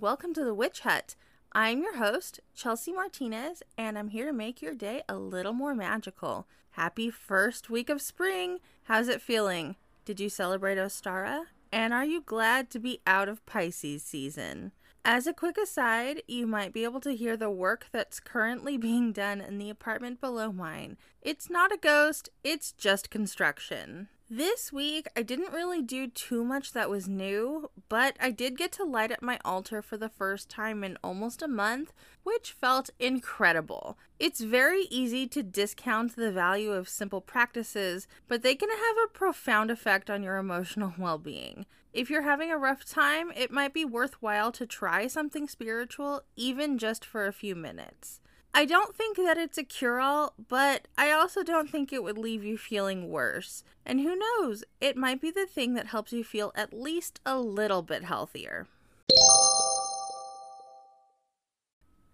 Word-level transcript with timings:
welcome 0.00 0.32
to 0.32 0.44
the 0.44 0.54
Witch 0.54 0.80
Hut. 0.80 1.16
I'm 1.52 1.82
your 1.82 1.96
host, 1.96 2.38
Chelsea 2.54 2.92
Martinez, 2.92 3.64
and 3.76 3.98
I'm 3.98 4.10
here 4.10 4.26
to 4.26 4.32
make 4.32 4.62
your 4.62 4.74
day 4.74 5.02
a 5.08 5.16
little 5.16 5.52
more 5.52 5.74
magical. 5.74 6.46
Happy 6.72 7.10
first 7.10 7.68
week 7.68 7.90
of 7.90 8.00
spring! 8.00 8.60
How's 8.84 9.08
it 9.08 9.20
feeling? 9.20 9.74
Did 10.04 10.20
you 10.20 10.28
celebrate 10.28 10.78
Ostara? 10.78 11.46
And 11.72 11.92
are 11.92 12.04
you 12.04 12.22
glad 12.24 12.70
to 12.70 12.78
be 12.78 13.00
out 13.08 13.28
of 13.28 13.44
Pisces 13.44 14.04
season? 14.04 14.70
As 15.04 15.26
a 15.26 15.32
quick 15.32 15.58
aside, 15.58 16.22
you 16.28 16.46
might 16.46 16.72
be 16.72 16.84
able 16.84 17.00
to 17.00 17.16
hear 17.16 17.36
the 17.36 17.50
work 17.50 17.86
that's 17.90 18.20
currently 18.20 18.76
being 18.78 19.10
done 19.10 19.40
in 19.40 19.58
the 19.58 19.68
apartment 19.68 20.20
below 20.20 20.52
mine. 20.52 20.96
It's 21.22 21.50
not 21.50 21.72
a 21.72 21.76
ghost, 21.76 22.28
it's 22.44 22.70
just 22.70 23.10
construction. 23.10 24.06
This 24.30 24.70
week, 24.70 25.06
I 25.16 25.22
didn't 25.22 25.54
really 25.54 25.80
do 25.80 26.06
too 26.06 26.44
much 26.44 26.74
that 26.74 26.90
was 26.90 27.08
new, 27.08 27.70
but 27.88 28.14
I 28.20 28.30
did 28.30 28.58
get 28.58 28.72
to 28.72 28.84
light 28.84 29.10
up 29.10 29.22
my 29.22 29.38
altar 29.42 29.80
for 29.80 29.96
the 29.96 30.10
first 30.10 30.50
time 30.50 30.84
in 30.84 30.98
almost 31.02 31.40
a 31.40 31.48
month, 31.48 31.94
which 32.24 32.52
felt 32.52 32.90
incredible. 32.98 33.96
It's 34.18 34.42
very 34.42 34.82
easy 34.90 35.26
to 35.28 35.42
discount 35.42 36.14
the 36.14 36.30
value 36.30 36.72
of 36.72 36.90
simple 36.90 37.22
practices, 37.22 38.06
but 38.26 38.42
they 38.42 38.54
can 38.54 38.68
have 38.68 38.96
a 39.02 39.12
profound 39.14 39.70
effect 39.70 40.10
on 40.10 40.22
your 40.22 40.36
emotional 40.36 40.92
well 40.98 41.16
being. 41.16 41.64
If 41.94 42.10
you're 42.10 42.20
having 42.20 42.50
a 42.50 42.58
rough 42.58 42.84
time, 42.84 43.32
it 43.34 43.50
might 43.50 43.72
be 43.72 43.86
worthwhile 43.86 44.52
to 44.52 44.66
try 44.66 45.06
something 45.06 45.48
spiritual, 45.48 46.20
even 46.36 46.76
just 46.76 47.02
for 47.02 47.26
a 47.26 47.32
few 47.32 47.56
minutes. 47.56 48.20
I 48.54 48.64
don't 48.64 48.94
think 48.96 49.16
that 49.16 49.38
it's 49.38 49.58
a 49.58 49.62
cure 49.62 50.00
all, 50.00 50.34
but 50.48 50.88
I 50.96 51.12
also 51.12 51.42
don't 51.42 51.70
think 51.70 51.92
it 51.92 52.02
would 52.02 52.18
leave 52.18 52.42
you 52.42 52.58
feeling 52.58 53.08
worse. 53.08 53.62
And 53.86 54.00
who 54.00 54.16
knows, 54.16 54.64
it 54.80 54.96
might 54.96 55.20
be 55.20 55.30
the 55.30 55.46
thing 55.46 55.74
that 55.74 55.86
helps 55.86 56.12
you 56.12 56.24
feel 56.24 56.52
at 56.54 56.72
least 56.72 57.20
a 57.24 57.38
little 57.38 57.82
bit 57.82 58.04
healthier. 58.04 58.66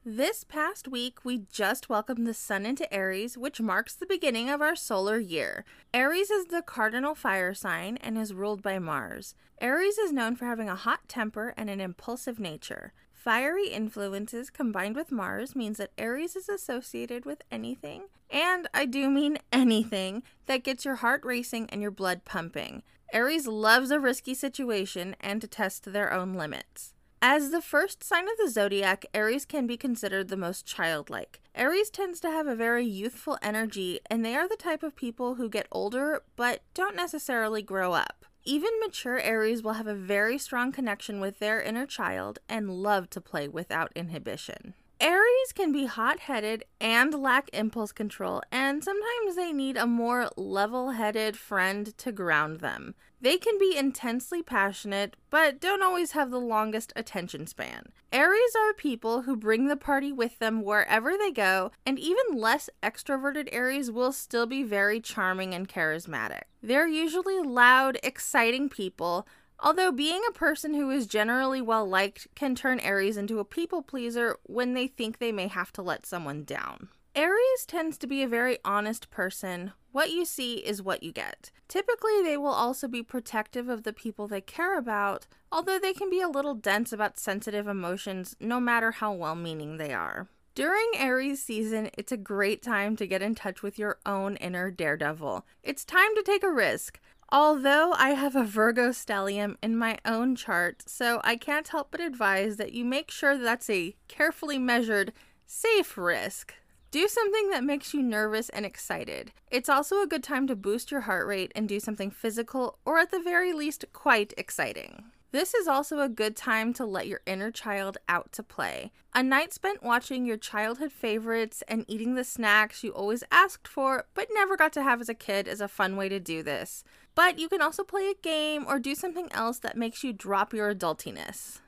This 0.06 0.44
past 0.44 0.86
week, 0.86 1.25
we 1.25 1.47
just 1.50 1.89
welcomed 1.89 2.27
the 2.27 2.34
sun 2.34 2.66
into 2.66 2.92
Aries, 2.92 3.39
which 3.39 3.59
marks 3.59 3.94
the 3.94 4.05
beginning 4.05 4.50
of 4.50 4.61
our 4.61 4.77
solar 4.77 5.19
year. 5.19 5.64
Aries 5.94 6.31
is 6.31 6.47
the 6.47 6.61
cardinal 6.61 7.14
fire 7.14 7.55
sign 7.55 7.97
and 8.03 8.19
is 8.19 8.34
ruled 8.34 8.61
by 8.61 8.78
Mars. 8.78 9.34
Aries 9.62 9.97
is 9.97 10.12
known 10.12 10.37
for 10.37 10.44
having 10.44 10.69
a 10.69 10.75
hot 10.75 11.09
temper 11.09 11.55
and 11.56 11.70
an 11.70 11.81
impulsive 11.81 12.39
nature. 12.39 12.92
Fiery 13.25 13.69
influences 13.69 14.50
combined 14.50 14.94
with 14.94 15.11
Mars 15.11 15.56
means 15.56 15.78
that 15.78 15.92
Aries 15.97 16.36
is 16.36 16.47
associated 16.47 17.25
with 17.25 17.41
anything, 17.50 18.03
and 18.28 18.69
I 18.75 18.84
do 18.84 19.08
mean 19.08 19.39
anything, 19.50 20.22
that 20.44 20.62
gets 20.62 20.84
your 20.84 20.97
heart 20.97 21.25
racing 21.25 21.70
and 21.70 21.81
your 21.81 21.91
blood 21.91 22.27
pumping. 22.27 22.83
Aries 23.14 23.47
loves 23.47 23.91
a 23.91 23.98
risky 23.98 24.34
situation 24.34 25.16
and 25.22 25.41
to 25.41 25.48
test 25.48 25.91
their 25.91 26.12
own 26.12 26.34
limits. 26.34 26.92
As 27.27 27.53
the 27.53 27.62
first 27.62 28.05
sign 28.05 28.25
of 28.25 28.36
the 28.36 28.50
zodiac, 28.50 29.06
Aries 29.14 29.47
can 29.47 29.67
be 29.67 29.78
considered 29.78 30.28
the 30.28 30.36
most 30.36 30.67
childlike. 30.67 31.41
Aries 31.55 31.89
tends 31.89 32.20
to 32.20 32.31
have 32.31 32.47
a 32.47 32.55
very 32.55 32.84
youthful 32.84 33.39
energy, 33.41 33.98
and 34.11 34.22
they 34.22 34.36
are 34.36 34.47
the 34.47 34.58
type 34.58 34.83
of 34.83 34.94
people 34.94 35.36
who 35.36 35.48
get 35.48 35.66
older 35.72 36.22
but 36.36 36.61
don't 36.75 36.94
necessarily 36.94 37.62
grow 37.62 37.94
up. 37.94 38.27
Even 38.44 38.78
mature 38.78 39.19
Aries 39.20 39.62
will 39.62 39.72
have 39.72 39.86
a 39.86 39.94
very 39.94 40.36
strong 40.36 40.70
connection 40.70 41.19
with 41.19 41.39
their 41.39 41.62
inner 41.62 41.86
child 41.86 42.41
and 42.47 42.69
love 42.69 43.08
to 43.08 43.22
play 43.22 43.48
without 43.48 43.91
inhibition. 43.97 44.75
Aries 45.00 45.53
can 45.55 45.73
be 45.73 45.87
hot 45.87 46.20
headed 46.20 46.64
and 46.81 47.12
lack 47.12 47.50
impulse 47.53 47.92
control, 47.92 48.42
and 48.53 48.83
sometimes 48.83 49.37
they 49.37 49.53
need 49.53 49.77
a 49.77 49.87
more 49.87 50.31
level 50.37 50.92
headed 50.92 51.37
friend 51.37 51.97
to 51.98 52.12
ground 52.12 52.61
them. 52.61 52.95
They 53.20 53.37
can 53.39 53.59
be 53.59 53.77
intensely 53.77 54.42
passionate, 54.42 55.17
but 55.31 55.61
don't 55.61 55.83
always 55.83 56.12
have 56.12 56.31
the 56.31 56.39
longest 56.41 56.92
attention 56.95 57.47
span. 57.47 57.89
Aries 58.12 58.55
are 58.55 58.75
people 58.75 59.22
who 59.22 59.37
bring 59.37 59.66
the 59.66 59.77
party 59.77 60.12
with 60.12 60.38
them 60.38 60.62
wherever 60.62 61.16
they 61.16 61.31
go, 61.31 61.72
and 61.84 61.99
even 61.99 62.38
less 62.38 62.71
extroverted 62.82 63.49
Aries 63.50 63.91
will 63.91 64.12
still 64.12 64.47
be 64.47 64.62
very 64.62 65.00
charming 65.00 65.55
and 65.55 65.69
charismatic. 65.69 66.43
They're 66.62 66.87
usually 66.87 67.41
loud, 67.41 67.99
exciting 68.03 68.69
people 68.69 69.26
Although 69.60 69.92
being 69.92 70.22
a 70.28 70.32
person 70.32 70.75
who 70.75 70.91
is 70.91 71.06
generally 71.06 71.62
well 71.62 71.87
liked 71.88 72.28
can 72.34 72.54
turn 72.54 72.81
Aries 72.81 73.16
into 73.16 73.38
a 73.38 73.44
people 73.44 73.82
pleaser 73.82 74.37
when 74.44 74.75
they 74.75 74.87
think 74.87 75.19
they 75.19 75.32
may 75.32 75.48
have 75.48 75.72
to 75.75 75.82
let 75.82 76.06
someone 76.06 76.44
down. 76.44 76.88
Aries 77.15 77.64
tends 77.66 77.97
to 77.98 78.09
be 78.09 78.22
a 78.22 78.28
very 78.28 78.59
honest 78.64 79.10
person. 79.10 79.72
What 79.93 80.10
you 80.10 80.25
see 80.25 80.54
is 80.54 80.82
what 80.82 81.04
you 81.04 81.12
get. 81.12 81.53
Typically, 81.69 82.20
they 82.22 82.37
will 82.37 82.48
also 82.48 82.88
be 82.88 83.04
protective 83.04 83.69
of 83.69 83.84
the 83.84 83.93
people 83.93 84.26
they 84.26 84.41
care 84.41 84.76
about, 84.76 85.28
although 85.53 85.78
they 85.78 85.93
can 85.93 86.10
be 86.10 86.20
a 86.20 86.28
little 86.28 86.54
dense 86.54 86.93
about 86.93 87.16
sensitive 87.16 87.69
emotions 87.69 88.34
no 88.41 88.59
matter 88.59 88.91
how 88.91 89.12
well 89.12 89.37
meaning 89.37 89.76
they 89.76 89.93
are. 89.93 90.28
During 90.56 90.91
Aries 90.97 91.43
season, 91.43 91.91
it's 91.98 92.12
a 92.12 92.16
great 92.16 92.62
time 92.62 92.94
to 92.97 93.06
get 93.06 93.22
in 93.22 93.34
touch 93.34 93.62
with 93.62 93.76
your 93.78 93.98
own 94.06 94.37
inner 94.37 94.70
daredevil. 94.70 95.44
It's 95.62 95.84
time 95.84 96.14
to 96.14 96.22
take 96.22 96.44
a 96.44 96.53
risk. 96.53 97.00
Although 97.37 97.95
I 97.95 98.11
have 98.11 98.37
a 98.37 98.45
Virgo 98.45 98.91
stellium 98.91 99.56
in 99.61 99.77
my 99.77 99.99
own 100.05 100.37
chart, 100.37 100.84
so 100.87 101.21
I 101.25 101.34
can't 101.34 101.67
help 101.67 101.89
but 101.91 102.00
advise 102.00 102.59
that 102.59 102.75
you 102.75 102.84
make 102.84 103.11
sure 103.11 103.37
that's 103.37 103.69
a 103.69 103.97
carefully 104.06 104.56
measured, 104.56 105.12
safe 105.44 105.99
risk. 105.99 106.55
Do 106.93 107.09
something 107.09 107.50
that 107.50 107.65
makes 107.65 107.93
you 107.93 108.05
nervous 108.05 108.50
and 108.50 108.65
excited. 108.65 109.33
It's 109.50 109.69
also 109.69 110.00
a 110.00 110.06
good 110.06 110.23
time 110.23 110.47
to 110.47 110.55
boost 110.55 110.93
your 110.93 111.00
heart 111.00 111.27
rate 111.27 111.50
and 111.56 111.69
do 111.69 111.81
something 111.81 112.12
physical 112.12 112.78
or 112.84 113.00
at 113.00 113.11
the 113.11 113.19
very 113.19 113.53
least 113.53 113.84
quite 113.93 114.33
exciting. 114.37 115.03
This 115.33 115.53
is 115.53 115.67
also 115.67 115.99
a 115.99 116.09
good 116.09 116.37
time 116.37 116.73
to 116.75 116.87
let 116.87 117.09
your 117.09 117.21
inner 117.27 117.50
child 117.50 117.99
out 118.09 118.31
to 118.34 118.44
play. 118.44 118.93
A 119.12 119.21
night 119.21 119.53
spent 119.53 119.83
watching 119.83 120.25
your 120.25 120.37
childhood 120.37 120.93
favorites 120.93 121.65
and 121.67 121.84
eating 121.89 122.15
the 122.15 122.23
snacks 122.23 122.84
you 122.84 122.93
always 122.93 123.25
asked 123.33 123.67
for 123.67 124.06
but 124.15 124.28
never 124.33 124.56
got 124.56 124.73
to 124.75 124.84
have 124.84 125.00
as 125.00 125.09
a 125.09 125.15
kid 125.15 125.49
is 125.49 125.61
a 125.61 125.67
fun 125.67 125.97
way 125.97 126.09
to 126.09 126.21
do 126.21 126.44
this. 126.44 126.84
But 127.14 127.38
you 127.38 127.48
can 127.48 127.62
also 127.62 127.84
play 127.84 128.08
a 128.10 128.14
game 128.14 128.64
or 128.66 128.78
do 128.78 128.94
something 128.94 129.32
else 129.32 129.58
that 129.60 129.76
makes 129.76 130.02
you 130.02 130.12
drop 130.12 130.52
your 130.52 130.75
adultiness. 130.75 131.60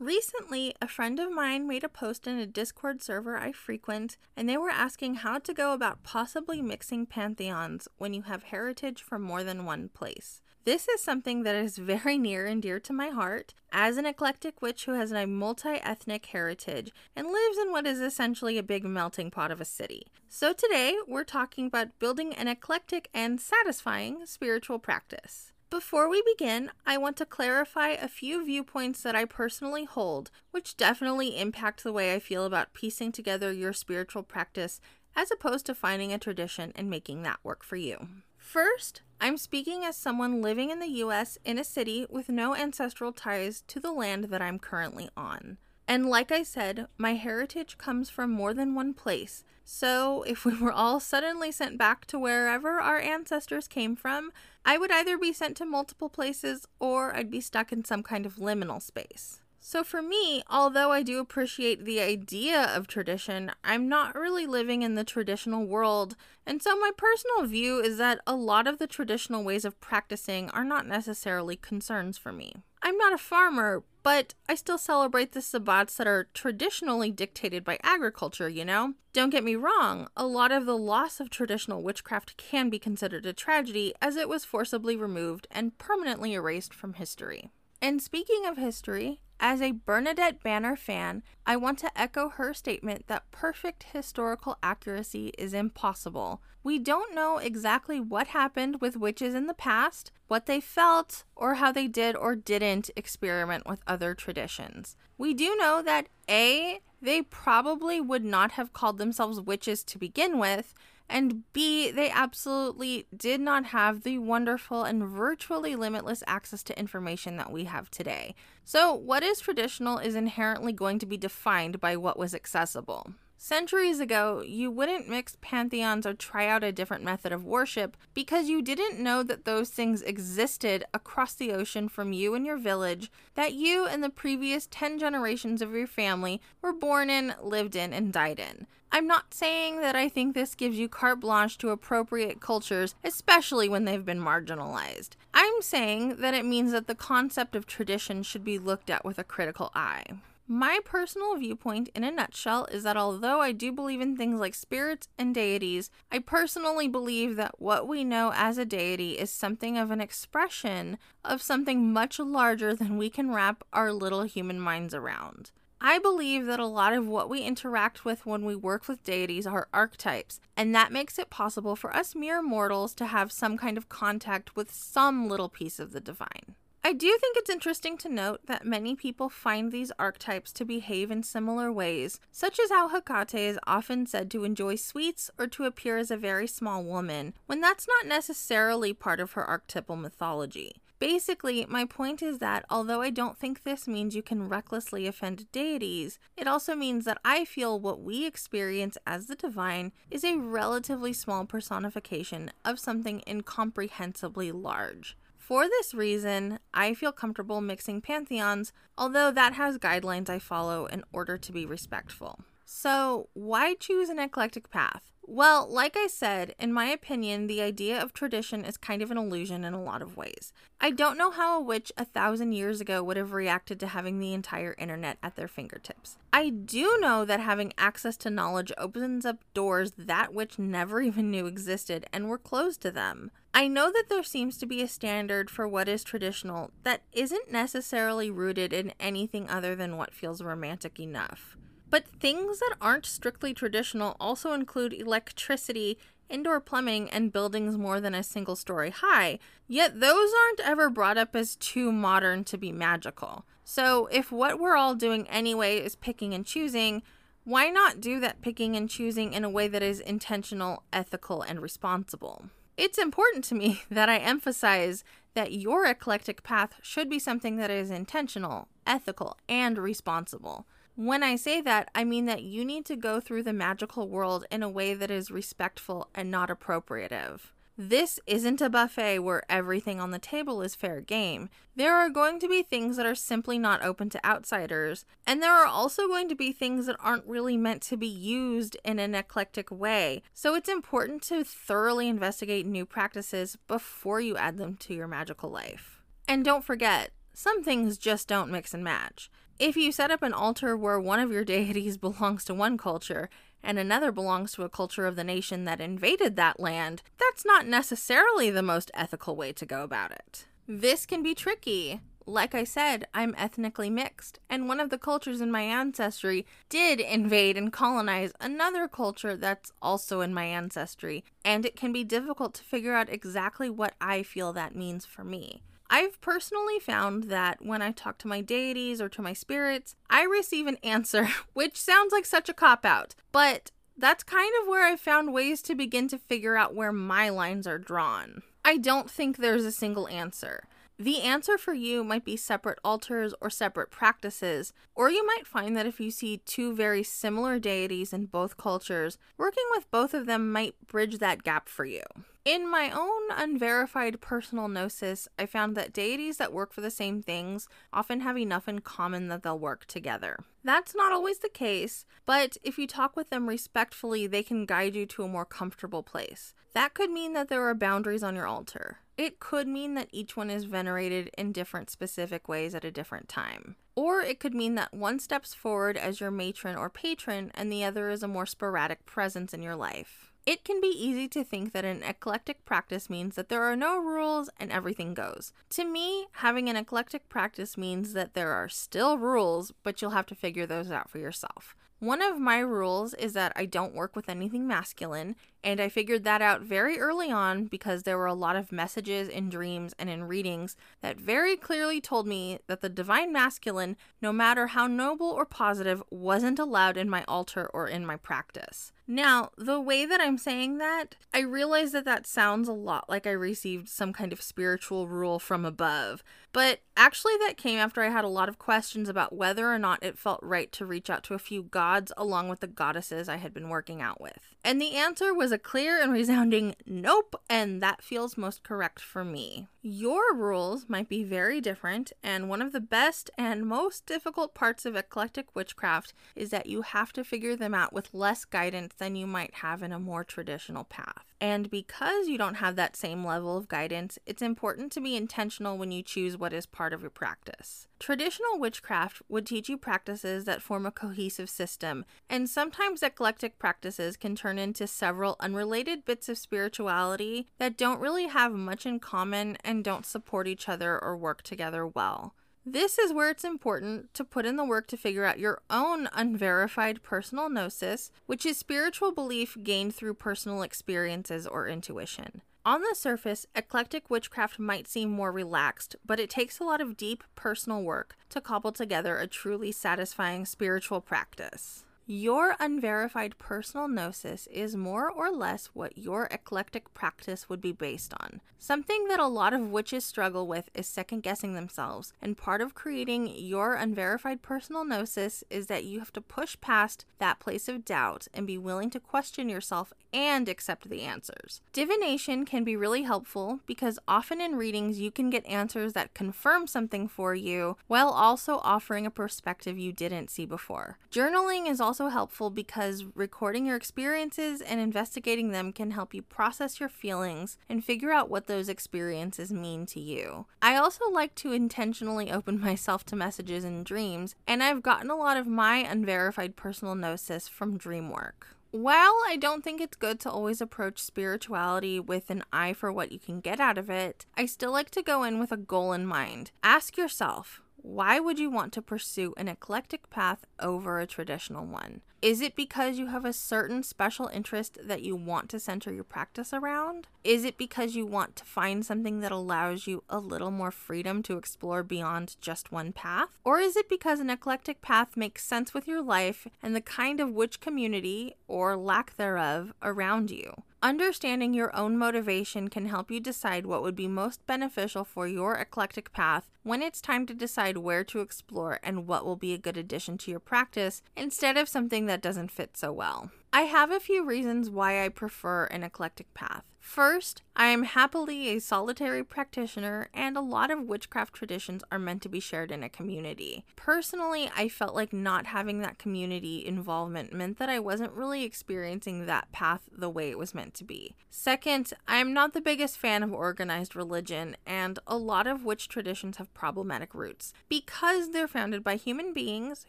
Recently, 0.00 0.74
a 0.80 0.88
friend 0.88 1.20
of 1.20 1.30
mine 1.30 1.68
made 1.68 1.84
a 1.84 1.88
post 1.90 2.26
in 2.26 2.38
a 2.38 2.46
Discord 2.46 3.02
server 3.02 3.36
I 3.36 3.52
frequent, 3.52 4.16
and 4.34 4.48
they 4.48 4.56
were 4.56 4.70
asking 4.70 5.16
how 5.16 5.38
to 5.40 5.52
go 5.52 5.74
about 5.74 6.02
possibly 6.02 6.62
mixing 6.62 7.04
pantheons 7.04 7.86
when 7.98 8.14
you 8.14 8.22
have 8.22 8.44
heritage 8.44 9.02
from 9.02 9.20
more 9.20 9.44
than 9.44 9.66
one 9.66 9.90
place. 9.90 10.40
This 10.64 10.88
is 10.88 11.02
something 11.02 11.42
that 11.42 11.54
is 11.54 11.76
very 11.92 12.16
near 12.16 12.46
and 12.46 12.62
dear 12.62 12.80
to 12.80 12.94
my 12.94 13.10
heart 13.10 13.52
as 13.72 13.98
an 13.98 14.06
eclectic 14.06 14.62
witch 14.62 14.86
who 14.86 14.94
has 14.94 15.12
a 15.12 15.26
multi 15.26 15.74
ethnic 15.82 16.24
heritage 16.24 16.90
and 17.14 17.26
lives 17.26 17.58
in 17.58 17.70
what 17.70 17.86
is 17.86 18.00
essentially 18.00 18.56
a 18.56 18.62
big 18.62 18.84
melting 18.84 19.30
pot 19.30 19.50
of 19.50 19.60
a 19.60 19.66
city. 19.66 20.06
So, 20.30 20.54
today 20.54 20.96
we're 21.06 21.24
talking 21.24 21.66
about 21.66 21.98
building 21.98 22.32
an 22.32 22.48
eclectic 22.48 23.10
and 23.12 23.38
satisfying 23.38 24.24
spiritual 24.24 24.78
practice. 24.78 25.52
Before 25.70 26.08
we 26.08 26.20
begin, 26.22 26.72
I 26.84 26.98
want 26.98 27.16
to 27.18 27.24
clarify 27.24 27.90
a 27.90 28.08
few 28.08 28.44
viewpoints 28.44 29.04
that 29.04 29.14
I 29.14 29.24
personally 29.24 29.84
hold, 29.84 30.32
which 30.50 30.76
definitely 30.76 31.38
impact 31.38 31.84
the 31.84 31.92
way 31.92 32.12
I 32.12 32.18
feel 32.18 32.44
about 32.44 32.74
piecing 32.74 33.12
together 33.12 33.52
your 33.52 33.72
spiritual 33.72 34.24
practice 34.24 34.80
as 35.14 35.30
opposed 35.30 35.66
to 35.66 35.74
finding 35.76 36.12
a 36.12 36.18
tradition 36.18 36.72
and 36.74 36.90
making 36.90 37.22
that 37.22 37.38
work 37.44 37.62
for 37.62 37.76
you. 37.76 38.08
First, 38.36 39.02
I'm 39.20 39.36
speaking 39.36 39.84
as 39.84 39.96
someone 39.96 40.42
living 40.42 40.70
in 40.70 40.80
the 40.80 40.90
US 41.04 41.38
in 41.44 41.56
a 41.56 41.62
city 41.62 42.04
with 42.10 42.28
no 42.28 42.56
ancestral 42.56 43.12
ties 43.12 43.62
to 43.68 43.78
the 43.78 43.92
land 43.92 44.24
that 44.24 44.42
I'm 44.42 44.58
currently 44.58 45.08
on. 45.16 45.58
And 45.90 46.08
like 46.08 46.30
I 46.30 46.44
said, 46.44 46.86
my 46.98 47.14
heritage 47.14 47.76
comes 47.76 48.08
from 48.08 48.30
more 48.30 48.54
than 48.54 48.76
one 48.76 48.94
place. 48.94 49.42
So 49.64 50.22
if 50.22 50.44
we 50.44 50.56
were 50.56 50.70
all 50.70 51.00
suddenly 51.00 51.50
sent 51.50 51.78
back 51.78 52.06
to 52.06 52.18
wherever 52.18 52.78
our 52.78 53.00
ancestors 53.00 53.66
came 53.66 53.96
from, 53.96 54.30
I 54.64 54.78
would 54.78 54.92
either 54.92 55.18
be 55.18 55.32
sent 55.32 55.56
to 55.56 55.66
multiple 55.66 56.08
places 56.08 56.64
or 56.78 57.12
I'd 57.12 57.28
be 57.28 57.40
stuck 57.40 57.72
in 57.72 57.84
some 57.84 58.04
kind 58.04 58.24
of 58.24 58.36
liminal 58.36 58.80
space. 58.80 59.40
So, 59.58 59.82
for 59.82 60.00
me, 60.00 60.44
although 60.48 60.92
I 60.92 61.02
do 61.02 61.18
appreciate 61.18 61.84
the 61.84 62.00
idea 62.00 62.62
of 62.62 62.86
tradition, 62.86 63.50
I'm 63.64 63.88
not 63.88 64.14
really 64.14 64.46
living 64.46 64.82
in 64.82 64.94
the 64.94 65.02
traditional 65.02 65.66
world, 65.66 66.14
and 66.46 66.62
so 66.62 66.78
my 66.78 66.92
personal 66.96 67.46
view 67.46 67.80
is 67.80 67.98
that 67.98 68.20
a 68.28 68.36
lot 68.36 68.68
of 68.68 68.78
the 68.78 68.86
traditional 68.86 69.42
ways 69.42 69.64
of 69.64 69.80
practicing 69.80 70.50
are 70.50 70.64
not 70.64 70.86
necessarily 70.86 71.56
concerns 71.56 72.16
for 72.16 72.32
me. 72.32 72.62
I'm 72.82 72.96
not 72.96 73.12
a 73.12 73.18
farmer, 73.18 73.84
but 74.02 74.34
I 74.48 74.54
still 74.54 74.78
celebrate 74.78 75.32
the 75.32 75.40
Sabbats 75.40 75.96
that 75.96 76.06
are 76.06 76.28
traditionally 76.32 77.10
dictated 77.10 77.64
by 77.64 77.78
agriculture, 77.82 78.48
you 78.48 78.64
know? 78.64 78.94
Don't 79.12 79.30
get 79.30 79.44
me 79.44 79.54
wrong, 79.56 80.08
a 80.16 80.26
lot 80.26 80.52
of 80.52 80.64
the 80.64 80.76
loss 80.76 81.20
of 81.20 81.28
traditional 81.28 81.82
witchcraft 81.82 82.36
can 82.36 82.70
be 82.70 82.78
considered 82.78 83.26
a 83.26 83.32
tragedy 83.32 83.92
as 84.00 84.16
it 84.16 84.28
was 84.28 84.44
forcibly 84.44 84.96
removed 84.96 85.46
and 85.50 85.76
permanently 85.78 86.32
erased 86.32 86.72
from 86.72 86.94
history. 86.94 87.50
And 87.82 88.00
speaking 88.00 88.46
of 88.46 88.56
history, 88.56 89.20
As 89.42 89.62
a 89.62 89.72
Bernadette 89.72 90.42
Banner 90.42 90.76
fan, 90.76 91.22
I 91.46 91.56
want 91.56 91.78
to 91.78 91.98
echo 91.98 92.28
her 92.28 92.52
statement 92.52 93.06
that 93.06 93.30
perfect 93.30 93.84
historical 93.84 94.58
accuracy 94.62 95.32
is 95.38 95.54
impossible. 95.54 96.42
We 96.62 96.78
don't 96.78 97.14
know 97.14 97.38
exactly 97.38 98.00
what 98.00 98.28
happened 98.28 98.82
with 98.82 98.98
witches 98.98 99.34
in 99.34 99.46
the 99.46 99.54
past, 99.54 100.12
what 100.28 100.44
they 100.44 100.60
felt, 100.60 101.24
or 101.34 101.54
how 101.54 101.72
they 101.72 101.88
did 101.88 102.16
or 102.16 102.36
didn't 102.36 102.90
experiment 102.96 103.66
with 103.66 103.80
other 103.86 104.14
traditions. 104.14 104.94
We 105.16 105.32
do 105.32 105.56
know 105.56 105.80
that 105.86 106.08
A, 106.28 106.80
they 107.00 107.22
probably 107.22 107.98
would 107.98 108.24
not 108.24 108.52
have 108.52 108.74
called 108.74 108.98
themselves 108.98 109.40
witches 109.40 109.82
to 109.84 109.98
begin 109.98 110.38
with, 110.38 110.74
and 111.10 111.42
B, 111.52 111.90
they 111.90 112.10
absolutely 112.10 113.06
did 113.14 113.40
not 113.40 113.66
have 113.66 114.02
the 114.02 114.18
wonderful 114.18 114.84
and 114.84 115.04
virtually 115.04 115.74
limitless 115.74 116.22
access 116.26 116.62
to 116.64 116.78
information 116.78 117.36
that 117.36 117.50
we 117.50 117.64
have 117.64 117.90
today. 117.90 118.34
So, 118.64 118.94
what 118.94 119.22
is 119.22 119.40
traditional 119.40 119.98
is 119.98 120.14
inherently 120.14 120.72
going 120.72 120.98
to 121.00 121.06
be 121.06 121.16
defined 121.16 121.80
by 121.80 121.96
what 121.96 122.18
was 122.18 122.34
accessible. 122.34 123.12
Centuries 123.42 124.00
ago, 124.00 124.42
you 124.46 124.70
wouldn't 124.70 125.08
mix 125.08 125.38
pantheons 125.40 126.04
or 126.04 126.12
try 126.12 126.46
out 126.46 126.62
a 126.62 126.70
different 126.70 127.02
method 127.02 127.32
of 127.32 127.42
worship 127.42 127.96
because 128.12 128.50
you 128.50 128.60
didn't 128.60 129.02
know 129.02 129.22
that 129.22 129.46
those 129.46 129.70
things 129.70 130.02
existed 130.02 130.84
across 130.92 131.32
the 131.32 131.50
ocean 131.50 131.88
from 131.88 132.12
you 132.12 132.34
and 132.34 132.44
your 132.44 132.58
village, 132.58 133.10
that 133.36 133.54
you 133.54 133.86
and 133.86 134.04
the 134.04 134.10
previous 134.10 134.68
10 134.70 134.98
generations 134.98 135.62
of 135.62 135.72
your 135.72 135.86
family 135.86 136.38
were 136.60 136.74
born 136.74 137.08
in, 137.08 137.32
lived 137.42 137.74
in, 137.74 137.94
and 137.94 138.12
died 138.12 138.38
in. 138.38 138.66
I'm 138.92 139.06
not 139.06 139.32
saying 139.32 139.80
that 139.80 139.96
I 139.96 140.10
think 140.10 140.34
this 140.34 140.54
gives 140.54 140.78
you 140.78 140.86
carte 140.86 141.20
blanche 141.20 141.56
to 141.58 141.70
appropriate 141.70 142.42
cultures, 142.42 142.94
especially 143.02 143.70
when 143.70 143.86
they've 143.86 144.04
been 144.04 144.20
marginalized. 144.20 145.12
I'm 145.32 145.62
saying 145.62 146.16
that 146.16 146.34
it 146.34 146.44
means 146.44 146.72
that 146.72 146.88
the 146.88 146.94
concept 146.94 147.56
of 147.56 147.66
tradition 147.66 148.22
should 148.22 148.44
be 148.44 148.58
looked 148.58 148.90
at 148.90 149.02
with 149.02 149.18
a 149.18 149.24
critical 149.24 149.72
eye. 149.74 150.04
My 150.52 150.80
personal 150.84 151.36
viewpoint, 151.36 151.90
in 151.94 152.02
a 152.02 152.10
nutshell, 152.10 152.64
is 152.72 152.82
that 152.82 152.96
although 152.96 153.40
I 153.40 153.52
do 153.52 153.70
believe 153.70 154.00
in 154.00 154.16
things 154.16 154.40
like 154.40 154.56
spirits 154.56 155.06
and 155.16 155.32
deities, 155.32 155.92
I 156.10 156.18
personally 156.18 156.88
believe 156.88 157.36
that 157.36 157.60
what 157.60 157.86
we 157.86 158.02
know 158.02 158.32
as 158.34 158.58
a 158.58 158.64
deity 158.64 159.12
is 159.12 159.30
something 159.30 159.78
of 159.78 159.92
an 159.92 160.00
expression 160.00 160.98
of 161.24 161.40
something 161.40 161.92
much 161.92 162.18
larger 162.18 162.74
than 162.74 162.98
we 162.98 163.10
can 163.10 163.32
wrap 163.32 163.62
our 163.72 163.92
little 163.92 164.24
human 164.24 164.58
minds 164.58 164.92
around. 164.92 165.52
I 165.80 166.00
believe 166.00 166.46
that 166.46 166.58
a 166.58 166.66
lot 166.66 166.94
of 166.94 167.06
what 167.06 167.30
we 167.30 167.42
interact 167.42 168.04
with 168.04 168.26
when 168.26 168.44
we 168.44 168.56
work 168.56 168.88
with 168.88 169.04
deities 169.04 169.46
are 169.46 169.68
archetypes, 169.72 170.40
and 170.56 170.74
that 170.74 170.90
makes 170.90 171.16
it 171.16 171.30
possible 171.30 171.76
for 171.76 171.94
us 171.94 172.16
mere 172.16 172.42
mortals 172.42 172.92
to 172.94 173.06
have 173.06 173.30
some 173.30 173.56
kind 173.56 173.78
of 173.78 173.88
contact 173.88 174.56
with 174.56 174.74
some 174.74 175.28
little 175.28 175.48
piece 175.48 175.78
of 175.78 175.92
the 175.92 176.00
divine. 176.00 176.56
I 176.82 176.94
do 176.94 177.18
think 177.20 177.36
it's 177.36 177.50
interesting 177.50 177.98
to 177.98 178.08
note 178.08 178.46
that 178.46 178.64
many 178.64 178.94
people 178.94 179.28
find 179.28 179.70
these 179.70 179.92
archetypes 179.98 180.50
to 180.52 180.64
behave 180.64 181.10
in 181.10 181.22
similar 181.22 181.70
ways, 181.70 182.20
such 182.32 182.58
as 182.58 182.70
how 182.70 182.88
Hecate 182.88 183.34
is 183.34 183.58
often 183.66 184.06
said 184.06 184.30
to 184.30 184.44
enjoy 184.44 184.76
sweets 184.76 185.30
or 185.38 185.46
to 185.48 185.64
appear 185.64 185.98
as 185.98 186.10
a 186.10 186.16
very 186.16 186.46
small 186.46 186.82
woman, 186.82 187.34
when 187.44 187.60
that's 187.60 187.86
not 187.86 188.08
necessarily 188.08 188.94
part 188.94 189.20
of 189.20 189.32
her 189.32 189.44
archetypal 189.44 189.94
mythology. 189.94 190.76
Basically, 190.98 191.66
my 191.68 191.84
point 191.84 192.22
is 192.22 192.38
that 192.38 192.64
although 192.70 193.02
I 193.02 193.10
don't 193.10 193.38
think 193.38 193.62
this 193.62 193.86
means 193.86 194.16
you 194.16 194.22
can 194.22 194.48
recklessly 194.48 195.06
offend 195.06 195.52
deities, 195.52 196.18
it 196.36 196.46
also 196.46 196.74
means 196.74 197.04
that 197.04 197.20
I 197.24 197.44
feel 197.44 197.78
what 197.78 198.02
we 198.02 198.26
experience 198.26 198.96
as 199.06 199.26
the 199.26 199.36
divine 199.36 199.92
is 200.10 200.24
a 200.24 200.36
relatively 200.36 201.12
small 201.12 201.44
personification 201.44 202.50
of 202.64 202.78
something 202.78 203.22
incomprehensibly 203.26 204.50
large. 204.50 205.16
For 205.50 205.64
this 205.64 205.94
reason, 205.94 206.60
I 206.72 206.94
feel 206.94 207.10
comfortable 207.10 207.60
mixing 207.60 208.00
pantheons, 208.02 208.72
although 208.96 209.32
that 209.32 209.54
has 209.54 209.78
guidelines 209.78 210.30
I 210.30 210.38
follow 210.38 210.86
in 210.86 211.02
order 211.12 211.36
to 211.38 211.50
be 211.50 211.66
respectful. 211.66 212.38
So, 212.64 213.30
why 213.32 213.74
choose 213.74 214.10
an 214.10 214.20
eclectic 214.20 214.70
path? 214.70 215.09
Well, 215.32 215.68
like 215.70 215.96
I 215.96 216.08
said, 216.08 216.56
in 216.58 216.72
my 216.72 216.86
opinion, 216.86 217.46
the 217.46 217.62
idea 217.62 218.02
of 218.02 218.12
tradition 218.12 218.64
is 218.64 218.76
kind 218.76 219.00
of 219.00 219.12
an 219.12 219.16
illusion 219.16 219.62
in 219.62 219.72
a 219.74 219.80
lot 219.80 220.02
of 220.02 220.16
ways. 220.16 220.52
I 220.80 220.90
don't 220.90 221.16
know 221.16 221.30
how 221.30 221.56
a 221.56 221.62
witch 221.62 221.92
a 221.96 222.04
thousand 222.04 222.50
years 222.50 222.80
ago 222.80 223.04
would 223.04 223.16
have 223.16 223.32
reacted 223.32 223.78
to 223.78 223.86
having 223.86 224.18
the 224.18 224.32
entire 224.32 224.74
internet 224.76 225.18
at 225.22 225.36
their 225.36 225.46
fingertips. 225.46 226.18
I 226.32 226.48
do 226.48 226.98
know 227.00 227.24
that 227.24 227.38
having 227.38 227.72
access 227.78 228.16
to 228.16 228.28
knowledge 228.28 228.72
opens 228.76 229.24
up 229.24 229.44
doors 229.54 229.92
that 229.96 230.34
witch 230.34 230.58
never 230.58 231.00
even 231.00 231.30
knew 231.30 231.46
existed 231.46 232.06
and 232.12 232.28
were 232.28 232.36
closed 232.36 232.80
to 232.80 232.90
them. 232.90 233.30
I 233.54 233.68
know 233.68 233.92
that 233.92 234.08
there 234.08 234.24
seems 234.24 234.56
to 234.58 234.66
be 234.66 234.82
a 234.82 234.88
standard 234.88 235.48
for 235.48 235.68
what 235.68 235.88
is 235.88 236.02
traditional 236.02 236.72
that 236.82 237.02
isn't 237.12 237.52
necessarily 237.52 238.32
rooted 238.32 238.72
in 238.72 238.94
anything 238.98 239.48
other 239.48 239.76
than 239.76 239.96
what 239.96 240.12
feels 240.12 240.42
romantic 240.42 240.98
enough. 240.98 241.56
But 241.90 242.06
things 242.06 242.60
that 242.60 242.76
aren't 242.80 243.04
strictly 243.04 243.52
traditional 243.52 244.16
also 244.20 244.52
include 244.52 244.92
electricity, 244.92 245.98
indoor 246.28 246.60
plumbing, 246.60 247.10
and 247.10 247.32
buildings 247.32 247.76
more 247.76 248.00
than 248.00 248.14
a 248.14 248.22
single 248.22 248.54
story 248.54 248.90
high, 248.90 249.40
yet 249.66 249.98
those 250.00 250.30
aren't 250.46 250.60
ever 250.60 250.88
brought 250.88 251.18
up 251.18 251.34
as 251.34 251.56
too 251.56 251.90
modern 251.90 252.44
to 252.44 252.56
be 252.56 252.70
magical. 252.70 253.44
So, 253.64 254.06
if 254.06 254.30
what 254.30 254.58
we're 254.58 254.76
all 254.76 254.94
doing 254.94 255.28
anyway 255.28 255.78
is 255.78 255.96
picking 255.96 256.32
and 256.32 256.46
choosing, 256.46 257.02
why 257.44 257.68
not 257.70 258.00
do 258.00 258.20
that 258.20 258.42
picking 258.42 258.76
and 258.76 258.88
choosing 258.88 259.32
in 259.32 259.44
a 259.44 259.50
way 259.50 259.66
that 259.66 259.82
is 259.82 259.98
intentional, 260.00 260.84
ethical, 260.92 261.42
and 261.42 261.60
responsible? 261.60 262.46
It's 262.76 262.98
important 262.98 263.44
to 263.44 263.54
me 263.54 263.82
that 263.90 264.08
I 264.08 264.18
emphasize 264.18 265.04
that 265.34 265.52
your 265.52 265.86
eclectic 265.86 266.42
path 266.42 266.74
should 266.82 267.08
be 267.08 267.18
something 267.18 267.56
that 267.56 267.70
is 267.70 267.90
intentional, 267.90 268.68
ethical, 268.86 269.36
and 269.48 269.78
responsible. 269.78 270.66
When 271.02 271.22
I 271.22 271.36
say 271.36 271.62
that, 271.62 271.90
I 271.94 272.04
mean 272.04 272.26
that 272.26 272.42
you 272.42 272.62
need 272.62 272.84
to 272.84 272.94
go 272.94 273.20
through 273.20 273.44
the 273.44 273.54
magical 273.54 274.06
world 274.06 274.44
in 274.50 274.62
a 274.62 274.68
way 274.68 274.92
that 274.92 275.10
is 275.10 275.30
respectful 275.30 276.10
and 276.14 276.30
not 276.30 276.50
appropriative. 276.50 277.54
This 277.78 278.20
isn't 278.26 278.60
a 278.60 278.68
buffet 278.68 279.20
where 279.20 279.42
everything 279.50 279.98
on 279.98 280.10
the 280.10 280.18
table 280.18 280.60
is 280.60 280.74
fair 280.74 281.00
game. 281.00 281.48
There 281.74 281.96
are 281.96 282.10
going 282.10 282.38
to 282.40 282.48
be 282.48 282.62
things 282.62 282.98
that 282.98 283.06
are 283.06 283.14
simply 283.14 283.58
not 283.58 283.82
open 283.82 284.10
to 284.10 284.26
outsiders, 284.26 285.06
and 285.26 285.42
there 285.42 285.54
are 285.54 285.64
also 285.64 286.06
going 286.06 286.28
to 286.28 286.34
be 286.34 286.52
things 286.52 286.84
that 286.84 286.96
aren't 287.00 287.24
really 287.24 287.56
meant 287.56 287.80
to 287.84 287.96
be 287.96 288.06
used 288.06 288.76
in 288.84 288.98
an 288.98 289.14
eclectic 289.14 289.70
way. 289.70 290.20
So 290.34 290.54
it's 290.54 290.68
important 290.68 291.22
to 291.22 291.44
thoroughly 291.44 292.08
investigate 292.08 292.66
new 292.66 292.84
practices 292.84 293.56
before 293.66 294.20
you 294.20 294.36
add 294.36 294.58
them 294.58 294.76
to 294.80 294.92
your 294.92 295.08
magical 295.08 295.48
life. 295.48 296.02
And 296.28 296.44
don't 296.44 296.62
forget, 296.62 297.10
some 297.40 297.64
things 297.64 297.96
just 297.96 298.28
don't 298.28 298.50
mix 298.50 298.74
and 298.74 298.84
match. 298.84 299.30
If 299.58 299.74
you 299.74 299.92
set 299.92 300.10
up 300.10 300.22
an 300.22 300.34
altar 300.34 300.76
where 300.76 301.00
one 301.00 301.20
of 301.20 301.32
your 301.32 301.42
deities 301.56 301.96
belongs 301.96 302.44
to 302.44 302.54
one 302.54 302.76
culture 302.76 303.30
and 303.62 303.78
another 303.78 304.12
belongs 304.12 304.52
to 304.52 304.62
a 304.62 304.68
culture 304.68 305.06
of 305.06 305.16
the 305.16 305.24
nation 305.24 305.64
that 305.64 305.80
invaded 305.80 306.36
that 306.36 306.60
land, 306.60 307.00
that's 307.18 307.46
not 307.46 307.66
necessarily 307.66 308.50
the 308.50 308.62
most 308.62 308.90
ethical 308.92 309.36
way 309.36 309.54
to 309.54 309.64
go 309.64 309.82
about 309.82 310.12
it. 310.12 310.44
This 310.68 311.06
can 311.06 311.22
be 311.22 311.34
tricky. 311.34 312.00
Like 312.26 312.54
I 312.54 312.62
said, 312.64 313.06
I'm 313.14 313.34
ethnically 313.38 313.88
mixed, 313.88 314.38
and 314.50 314.68
one 314.68 314.78
of 314.78 314.90
the 314.90 314.98
cultures 314.98 315.40
in 315.40 315.50
my 315.50 315.62
ancestry 315.62 316.44
did 316.68 317.00
invade 317.00 317.56
and 317.56 317.72
colonize 317.72 318.32
another 318.38 318.86
culture 318.86 319.34
that's 319.34 319.72
also 319.80 320.20
in 320.20 320.34
my 320.34 320.44
ancestry, 320.44 321.24
and 321.42 321.64
it 321.64 321.74
can 321.74 321.90
be 321.90 322.04
difficult 322.04 322.52
to 322.56 322.64
figure 322.64 322.92
out 322.92 323.08
exactly 323.08 323.70
what 323.70 323.94
I 323.98 324.22
feel 324.22 324.52
that 324.52 324.76
means 324.76 325.06
for 325.06 325.24
me. 325.24 325.62
I've 325.92 326.20
personally 326.20 326.78
found 326.78 327.24
that 327.24 327.66
when 327.66 327.82
I 327.82 327.90
talk 327.90 328.16
to 328.18 328.28
my 328.28 328.40
deities 328.40 329.00
or 329.00 329.08
to 329.08 329.22
my 329.22 329.32
spirits, 329.32 329.96
I 330.08 330.22
receive 330.22 330.68
an 330.68 330.78
answer, 330.84 331.28
which 331.52 331.76
sounds 331.76 332.12
like 332.12 332.24
such 332.24 332.48
a 332.48 332.54
cop 332.54 332.84
out, 332.84 333.16
but 333.32 333.72
that's 333.98 334.22
kind 334.22 334.52
of 334.62 334.68
where 334.68 334.86
I 334.86 334.96
found 334.96 335.34
ways 335.34 335.60
to 335.62 335.74
begin 335.74 336.06
to 336.08 336.18
figure 336.18 336.56
out 336.56 336.74
where 336.74 336.92
my 336.92 337.28
lines 337.28 337.66
are 337.66 337.76
drawn. 337.76 338.42
I 338.64 338.76
don't 338.76 339.10
think 339.10 339.36
there's 339.36 339.64
a 339.64 339.72
single 339.72 340.06
answer. 340.08 340.64
The 341.00 341.22
answer 341.22 341.56
for 341.56 341.72
you 341.72 342.04
might 342.04 342.26
be 342.26 342.36
separate 342.36 342.78
altars 342.84 343.32
or 343.40 343.48
separate 343.48 343.90
practices, 343.90 344.74
or 344.94 345.08
you 345.08 345.26
might 345.26 345.46
find 345.46 345.74
that 345.74 345.86
if 345.86 345.98
you 345.98 346.10
see 346.10 346.42
two 346.44 346.74
very 346.74 347.02
similar 347.02 347.58
deities 347.58 348.12
in 348.12 348.26
both 348.26 348.58
cultures, 348.58 349.16
working 349.38 349.64
with 349.70 349.90
both 349.90 350.12
of 350.12 350.26
them 350.26 350.52
might 350.52 350.74
bridge 350.86 351.16
that 351.16 351.42
gap 351.42 351.70
for 351.70 351.86
you. 351.86 352.02
In 352.44 352.70
my 352.70 352.90
own 352.90 353.22
unverified 353.30 354.20
personal 354.20 354.68
gnosis, 354.68 355.26
I 355.38 355.46
found 355.46 355.74
that 355.74 355.94
deities 355.94 356.36
that 356.36 356.52
work 356.52 356.70
for 356.70 356.82
the 356.82 356.90
same 356.90 357.22
things 357.22 357.66
often 357.94 358.20
have 358.20 358.36
enough 358.36 358.68
in 358.68 358.80
common 358.80 359.28
that 359.28 359.42
they'll 359.42 359.58
work 359.58 359.86
together. 359.86 360.40
That's 360.62 360.94
not 360.94 361.12
always 361.12 361.38
the 361.38 361.48
case, 361.48 362.04
but 362.26 362.58
if 362.62 362.78
you 362.78 362.86
talk 362.86 363.16
with 363.16 363.30
them 363.30 363.48
respectfully, 363.48 364.26
they 364.26 364.42
can 364.42 364.66
guide 364.66 364.94
you 364.94 365.06
to 365.06 365.22
a 365.22 365.28
more 365.28 365.46
comfortable 365.46 366.02
place. 366.02 366.52
That 366.74 366.92
could 366.92 367.10
mean 367.10 367.32
that 367.32 367.48
there 367.48 367.66
are 367.66 367.74
boundaries 367.74 368.22
on 368.22 368.36
your 368.36 368.46
altar. 368.46 368.98
It 369.20 369.38
could 369.38 369.68
mean 369.68 369.92
that 369.96 370.08
each 370.12 370.34
one 370.34 370.48
is 370.48 370.64
venerated 370.64 371.30
in 371.36 371.52
different 371.52 371.90
specific 371.90 372.48
ways 372.48 372.74
at 372.74 372.86
a 372.86 372.90
different 372.90 373.28
time. 373.28 373.76
Or 373.94 374.22
it 374.22 374.40
could 374.40 374.54
mean 374.54 374.76
that 374.76 374.94
one 374.94 375.18
steps 375.18 375.52
forward 375.52 375.98
as 375.98 376.20
your 376.20 376.30
matron 376.30 376.74
or 376.74 376.88
patron 376.88 377.50
and 377.54 377.70
the 377.70 377.84
other 377.84 378.08
is 378.08 378.22
a 378.22 378.28
more 378.28 378.46
sporadic 378.46 379.04
presence 379.04 379.52
in 379.52 379.62
your 379.62 379.76
life. 379.76 380.32
It 380.46 380.64
can 380.64 380.80
be 380.80 380.86
easy 380.86 381.28
to 381.28 381.44
think 381.44 381.74
that 381.74 381.84
an 381.84 382.02
eclectic 382.02 382.64
practice 382.64 383.10
means 383.10 383.34
that 383.34 383.50
there 383.50 383.62
are 383.62 383.76
no 383.76 383.98
rules 383.98 384.48
and 384.58 384.72
everything 384.72 385.12
goes. 385.12 385.52
To 385.68 385.84
me, 385.84 386.28
having 386.36 386.70
an 386.70 386.76
eclectic 386.76 387.28
practice 387.28 387.76
means 387.76 388.14
that 388.14 388.32
there 388.32 388.52
are 388.52 388.70
still 388.70 389.18
rules, 389.18 389.70
but 389.82 390.00
you'll 390.00 390.12
have 390.12 390.28
to 390.28 390.34
figure 390.34 390.64
those 390.64 390.90
out 390.90 391.10
for 391.10 391.18
yourself. 391.18 391.76
One 391.98 392.22
of 392.22 392.40
my 392.40 392.60
rules 392.60 393.12
is 393.12 393.34
that 393.34 393.52
I 393.54 393.66
don't 393.66 393.94
work 393.94 394.16
with 394.16 394.30
anything 394.30 394.66
masculine, 394.66 395.36
and 395.62 395.80
I 395.80 395.88
figured 395.88 396.24
that 396.24 396.42
out 396.42 396.62
very 396.62 396.98
early 396.98 397.30
on 397.30 397.64
because 397.64 398.02
there 398.02 398.18
were 398.18 398.26
a 398.26 398.34
lot 398.34 398.56
of 398.56 398.72
messages 398.72 399.28
in 399.28 399.50
dreams 399.50 399.94
and 399.98 400.08
in 400.08 400.24
readings 400.24 400.76
that 401.02 401.20
very 401.20 401.56
clearly 401.56 402.00
told 402.00 402.26
me 402.26 402.58
that 402.66 402.80
the 402.80 402.88
divine 402.88 403.32
masculine, 403.32 403.96
no 404.22 404.32
matter 404.32 404.68
how 404.68 404.86
noble 404.86 405.28
or 405.28 405.44
positive, 405.44 406.02
wasn't 406.10 406.58
allowed 406.58 406.96
in 406.96 407.10
my 407.10 407.24
altar 407.28 407.70
or 407.72 407.86
in 407.86 408.06
my 408.06 408.16
practice. 408.16 408.92
Now, 409.06 409.50
the 409.58 409.80
way 409.80 410.06
that 410.06 410.20
I'm 410.20 410.38
saying 410.38 410.78
that, 410.78 411.16
I 411.34 411.40
realize 411.40 411.90
that 411.92 412.04
that 412.04 412.28
sounds 412.28 412.68
a 412.68 412.72
lot 412.72 413.08
like 413.08 413.26
I 413.26 413.32
received 413.32 413.88
some 413.88 414.12
kind 414.12 414.32
of 414.32 414.40
spiritual 414.40 415.08
rule 415.08 415.40
from 415.40 415.64
above, 415.64 416.22
but 416.52 416.80
actually, 416.96 417.34
that 417.46 417.56
came 417.56 417.78
after 417.78 418.02
I 418.02 418.08
had 418.08 418.24
a 418.24 418.28
lot 418.28 418.48
of 418.48 418.58
questions 418.58 419.08
about 419.08 419.34
whether 419.34 419.72
or 419.72 419.78
not 419.78 420.02
it 420.02 420.18
felt 420.18 420.40
right 420.42 420.70
to 420.72 420.86
reach 420.86 421.08
out 421.08 421.22
to 421.24 421.34
a 421.34 421.38
few 421.38 421.62
gods 421.62 422.12
along 422.16 422.48
with 422.48 422.60
the 422.60 422.66
goddesses 422.66 423.28
I 423.28 423.36
had 423.36 423.54
been 423.54 423.68
working 423.68 424.00
out 424.02 424.20
with. 424.20 424.54
And 424.64 424.80
the 424.80 424.96
answer 424.96 425.32
was 425.32 425.49
a 425.52 425.58
clear 425.58 426.00
and 426.00 426.12
resounding 426.12 426.74
nope, 426.86 427.34
and 427.48 427.82
that 427.82 428.02
feels 428.02 428.36
most 428.36 428.62
correct 428.62 429.00
for 429.00 429.24
me. 429.24 429.68
Your 429.82 430.34
rules 430.34 430.90
might 430.90 431.08
be 431.08 431.24
very 431.24 431.58
different, 431.58 432.12
and 432.22 432.50
one 432.50 432.60
of 432.60 432.72
the 432.72 432.82
best 432.82 433.30
and 433.38 433.66
most 433.66 434.04
difficult 434.04 434.52
parts 434.52 434.84
of 434.84 434.94
eclectic 434.94 435.56
witchcraft 435.56 436.12
is 436.36 436.50
that 436.50 436.66
you 436.66 436.82
have 436.82 437.14
to 437.14 437.24
figure 437.24 437.56
them 437.56 437.72
out 437.72 437.94
with 437.94 438.12
less 438.12 438.44
guidance 438.44 438.92
than 438.98 439.16
you 439.16 439.26
might 439.26 439.54
have 439.54 439.82
in 439.82 439.90
a 439.90 439.98
more 439.98 440.22
traditional 440.22 440.84
path. 440.84 441.24
And 441.40 441.70
because 441.70 442.28
you 442.28 442.36
don't 442.36 442.56
have 442.56 442.76
that 442.76 442.94
same 442.94 443.24
level 443.24 443.56
of 443.56 443.68
guidance, 443.68 444.18
it's 444.26 444.42
important 444.42 444.92
to 444.92 445.00
be 445.00 445.16
intentional 445.16 445.78
when 445.78 445.90
you 445.90 446.02
choose 446.02 446.36
what 446.36 446.52
is 446.52 446.66
part 446.66 446.92
of 446.92 447.00
your 447.00 447.08
practice. 447.08 447.88
Traditional 447.98 448.58
witchcraft 448.58 449.22
would 449.30 449.46
teach 449.46 449.70
you 449.70 449.78
practices 449.78 450.44
that 450.44 450.60
form 450.60 450.84
a 450.84 450.90
cohesive 450.90 451.48
system, 451.48 452.04
and 452.28 452.50
sometimes 452.50 453.02
eclectic 453.02 453.58
practices 453.58 454.18
can 454.18 454.36
turn 454.36 454.58
into 454.58 454.86
several 454.86 455.36
unrelated 455.40 456.04
bits 456.04 456.28
of 456.28 456.36
spirituality 456.36 457.46
that 457.58 457.78
don't 457.78 458.00
really 458.00 458.26
have 458.26 458.52
much 458.52 458.84
in 458.84 459.00
common 459.00 459.56
and 459.70 459.84
don't 459.84 460.04
support 460.04 460.48
each 460.48 460.68
other 460.68 460.98
or 460.98 461.16
work 461.16 461.42
together 461.42 461.86
well. 461.86 462.34
This 462.66 462.98
is 462.98 463.12
where 463.12 463.30
it's 463.30 463.44
important 463.44 464.12
to 464.14 464.24
put 464.24 464.44
in 464.44 464.56
the 464.56 464.64
work 464.64 464.88
to 464.88 464.96
figure 464.96 465.24
out 465.24 465.38
your 465.38 465.62
own 465.70 466.08
unverified 466.12 467.02
personal 467.02 467.48
gnosis, 467.48 468.10
which 468.26 468.44
is 468.44 468.58
spiritual 468.58 469.12
belief 469.12 469.56
gained 469.62 469.94
through 469.94 470.14
personal 470.14 470.62
experiences 470.62 471.46
or 471.46 471.68
intuition. 471.68 472.42
On 472.66 472.82
the 472.82 472.94
surface, 472.94 473.46
eclectic 473.54 474.10
witchcraft 474.10 474.58
might 474.58 474.86
seem 474.86 475.08
more 475.08 475.32
relaxed, 475.32 475.96
but 476.04 476.20
it 476.20 476.28
takes 476.28 476.58
a 476.58 476.64
lot 476.64 476.82
of 476.82 476.96
deep 476.96 477.24
personal 477.34 477.82
work 477.82 478.16
to 478.28 478.40
cobble 478.40 478.72
together 478.72 479.16
a 479.16 479.26
truly 479.26 479.72
satisfying 479.72 480.44
spiritual 480.44 481.00
practice. 481.00 481.84
Your 482.12 482.56
unverified 482.58 483.38
personal 483.38 483.86
gnosis 483.86 484.48
is 484.48 484.74
more 484.74 485.08
or 485.08 485.30
less 485.30 485.66
what 485.74 485.96
your 485.96 486.24
eclectic 486.32 486.92
practice 486.92 487.48
would 487.48 487.60
be 487.60 487.70
based 487.70 488.12
on. 488.18 488.40
Something 488.58 489.06
that 489.06 489.20
a 489.20 489.28
lot 489.28 489.52
of 489.52 489.70
witches 489.70 490.04
struggle 490.06 490.48
with 490.48 490.70
is 490.74 490.88
second 490.88 491.22
guessing 491.22 491.54
themselves, 491.54 492.12
and 492.20 492.36
part 492.36 492.62
of 492.62 492.74
creating 492.74 493.32
your 493.36 493.74
unverified 493.74 494.42
personal 494.42 494.84
gnosis 494.84 495.44
is 495.50 495.68
that 495.68 495.84
you 495.84 496.00
have 496.00 496.12
to 496.14 496.20
push 496.20 496.56
past 496.60 497.04
that 497.20 497.38
place 497.38 497.68
of 497.68 497.84
doubt 497.84 498.26
and 498.34 498.44
be 498.44 498.58
willing 498.58 498.90
to 498.90 498.98
question 498.98 499.48
yourself 499.48 499.92
and 500.12 500.48
accept 500.48 500.88
the 500.88 501.02
answers. 501.02 501.60
Divination 501.72 502.44
can 502.44 502.64
be 502.64 502.76
really 502.76 503.02
helpful 503.02 503.60
because 503.66 503.98
often 504.06 504.40
in 504.40 504.56
readings 504.56 505.00
you 505.00 505.10
can 505.10 505.30
get 505.30 505.46
answers 505.46 505.92
that 505.92 506.14
confirm 506.14 506.66
something 506.66 507.08
for 507.08 507.34
you 507.34 507.76
while 507.86 508.08
also 508.08 508.60
offering 508.62 509.06
a 509.06 509.10
perspective 509.10 509.78
you 509.78 509.92
didn't 509.92 510.30
see 510.30 510.46
before. 510.46 510.98
Journaling 511.10 511.68
is 511.68 511.80
also 511.80 512.08
helpful 512.08 512.50
because 512.50 513.04
recording 513.14 513.66
your 513.66 513.76
experiences 513.76 514.60
and 514.60 514.80
investigating 514.80 515.50
them 515.50 515.72
can 515.72 515.92
help 515.92 516.14
you 516.14 516.22
process 516.22 516.80
your 516.80 516.88
feelings 516.88 517.58
and 517.68 517.84
figure 517.84 518.12
out 518.12 518.30
what 518.30 518.46
those 518.46 518.68
experiences 518.68 519.52
mean 519.52 519.86
to 519.86 520.00
you. 520.00 520.46
I 520.62 520.76
also 520.76 521.08
like 521.10 521.34
to 521.36 521.52
intentionally 521.52 522.30
open 522.30 522.60
myself 522.70 523.04
to 523.06 523.16
messages 523.16 523.64
in 523.64 523.84
dreams, 523.84 524.34
and 524.46 524.62
I've 524.62 524.82
gotten 524.82 525.10
a 525.10 525.16
lot 525.16 525.36
of 525.36 525.46
my 525.46 525.78
unverified 525.78 526.56
personal 526.56 526.94
gnosis 526.94 527.48
from 527.48 527.78
dream 527.78 528.10
work. 528.10 528.56
While 528.72 529.16
I 529.26 529.36
don't 529.36 529.64
think 529.64 529.80
it's 529.80 529.96
good 529.96 530.20
to 530.20 530.30
always 530.30 530.60
approach 530.60 531.02
spirituality 531.02 531.98
with 531.98 532.30
an 532.30 532.44
eye 532.52 532.72
for 532.72 532.92
what 532.92 533.10
you 533.10 533.18
can 533.18 533.40
get 533.40 533.58
out 533.58 533.76
of 533.76 533.90
it, 533.90 534.26
I 534.36 534.46
still 534.46 534.70
like 534.70 534.90
to 534.90 535.02
go 535.02 535.24
in 535.24 535.40
with 535.40 535.50
a 535.50 535.56
goal 535.56 535.92
in 535.92 536.06
mind. 536.06 536.52
Ask 536.62 536.96
yourself, 536.96 537.62
why 537.82 538.20
would 538.20 538.38
you 538.38 538.50
want 538.50 538.72
to 538.74 538.82
pursue 538.82 539.34
an 539.36 539.48
eclectic 539.48 540.10
path 540.10 540.44
over 540.58 541.00
a 541.00 541.06
traditional 541.06 541.64
one? 541.64 542.00
Is 542.22 542.42
it 542.42 542.54
because 542.54 542.98
you 542.98 543.06
have 543.06 543.24
a 543.24 543.32
certain 543.32 543.82
special 543.82 544.28
interest 544.28 544.76
that 544.82 545.00
you 545.02 545.16
want 545.16 545.48
to 545.50 545.58
center 545.58 545.90
your 545.90 546.04
practice 546.04 546.52
around? 546.52 547.06
Is 547.24 547.44
it 547.44 547.56
because 547.56 547.96
you 547.96 548.04
want 548.04 548.36
to 548.36 548.44
find 548.44 548.84
something 548.84 549.20
that 549.20 549.32
allows 549.32 549.86
you 549.86 550.04
a 550.10 550.18
little 550.18 550.50
more 550.50 550.70
freedom 550.70 551.22
to 551.22 551.38
explore 551.38 551.82
beyond 551.82 552.36
just 552.40 552.70
one 552.70 552.92
path? 552.92 553.30
Or 553.42 553.58
is 553.58 553.74
it 553.74 553.88
because 553.88 554.20
an 554.20 554.28
eclectic 554.28 554.82
path 554.82 555.16
makes 555.16 555.46
sense 555.46 555.72
with 555.72 555.88
your 555.88 556.02
life 556.02 556.46
and 556.62 556.76
the 556.76 556.82
kind 556.82 557.20
of 557.20 557.32
witch 557.32 557.58
community, 557.58 558.34
or 558.46 558.76
lack 558.76 559.16
thereof, 559.16 559.72
around 559.82 560.30
you? 560.30 560.62
Understanding 560.82 561.52
your 561.52 561.74
own 561.76 561.98
motivation 561.98 562.68
can 562.68 562.86
help 562.86 563.10
you 563.10 563.20
decide 563.20 563.66
what 563.66 563.82
would 563.82 563.96
be 563.96 564.08
most 564.08 564.46
beneficial 564.46 565.04
for 565.04 565.26
your 565.26 565.54
eclectic 565.54 566.10
path 566.12 566.48
when 566.62 566.82
it's 566.82 567.00
time 567.00 567.26
to 567.26 567.34
decide 567.34 567.78
where 567.78 568.04
to 568.04 568.20
explore 568.20 568.78
and 568.82 569.06
what 569.06 569.24
will 569.24 569.36
be 569.36 569.52
a 569.52 569.58
good 569.58 569.76
addition 569.76 570.18
to 570.18 570.30
your 570.30 570.40
practice 570.40 571.02
instead 571.16 571.56
of 571.56 571.68
something 571.68 572.06
that 572.06 572.22
doesn't 572.22 572.50
fit 572.50 572.76
so 572.76 572.92
well. 572.92 573.30
I 573.52 573.62
have 573.62 573.90
a 573.90 574.00
few 574.00 574.24
reasons 574.24 574.70
why 574.70 575.04
I 575.04 575.08
prefer 575.08 575.64
an 575.64 575.82
eclectic 575.82 576.32
path. 576.34 576.64
First, 576.80 577.42
I 577.54 577.66
am 577.66 577.82
happily 577.82 578.48
a 578.48 578.58
solitary 578.58 579.22
practitioner, 579.22 580.08
and 580.14 580.36
a 580.36 580.40
lot 580.40 580.70
of 580.70 580.88
witchcraft 580.88 581.34
traditions 581.34 581.84
are 581.92 581.98
meant 581.98 582.22
to 582.22 582.28
be 582.28 582.40
shared 582.40 582.72
in 582.72 582.82
a 582.82 582.88
community. 582.88 583.64
Personally, 583.76 584.50
I 584.56 584.68
felt 584.68 584.94
like 584.94 585.12
not 585.12 585.46
having 585.46 585.80
that 585.80 585.98
community 585.98 586.64
involvement 586.66 587.32
meant 587.32 587.58
that 587.58 587.68
I 587.68 587.78
wasn't 587.78 588.12
really 588.12 588.44
experiencing 588.44 589.26
that 589.26 589.52
path 589.52 589.82
the 589.92 590.10
way 590.10 590.30
it 590.30 590.38
was 590.38 590.54
meant 590.54 590.74
to 590.74 590.84
be. 590.84 591.14
Second, 591.28 591.92
I 592.08 592.16
am 592.16 592.32
not 592.32 592.54
the 592.54 592.60
biggest 592.60 592.96
fan 592.96 593.22
of 593.22 593.32
organized 593.32 593.94
religion, 593.94 594.56
and 594.66 594.98
a 595.06 595.16
lot 595.16 595.46
of 595.46 595.64
witch 595.64 595.86
traditions 595.86 596.38
have 596.38 596.49
problematic 596.54 597.14
roots 597.14 597.52
because 597.68 598.30
they're 598.30 598.48
founded 598.48 598.84
by 598.84 598.96
human 598.96 599.32
beings 599.32 599.86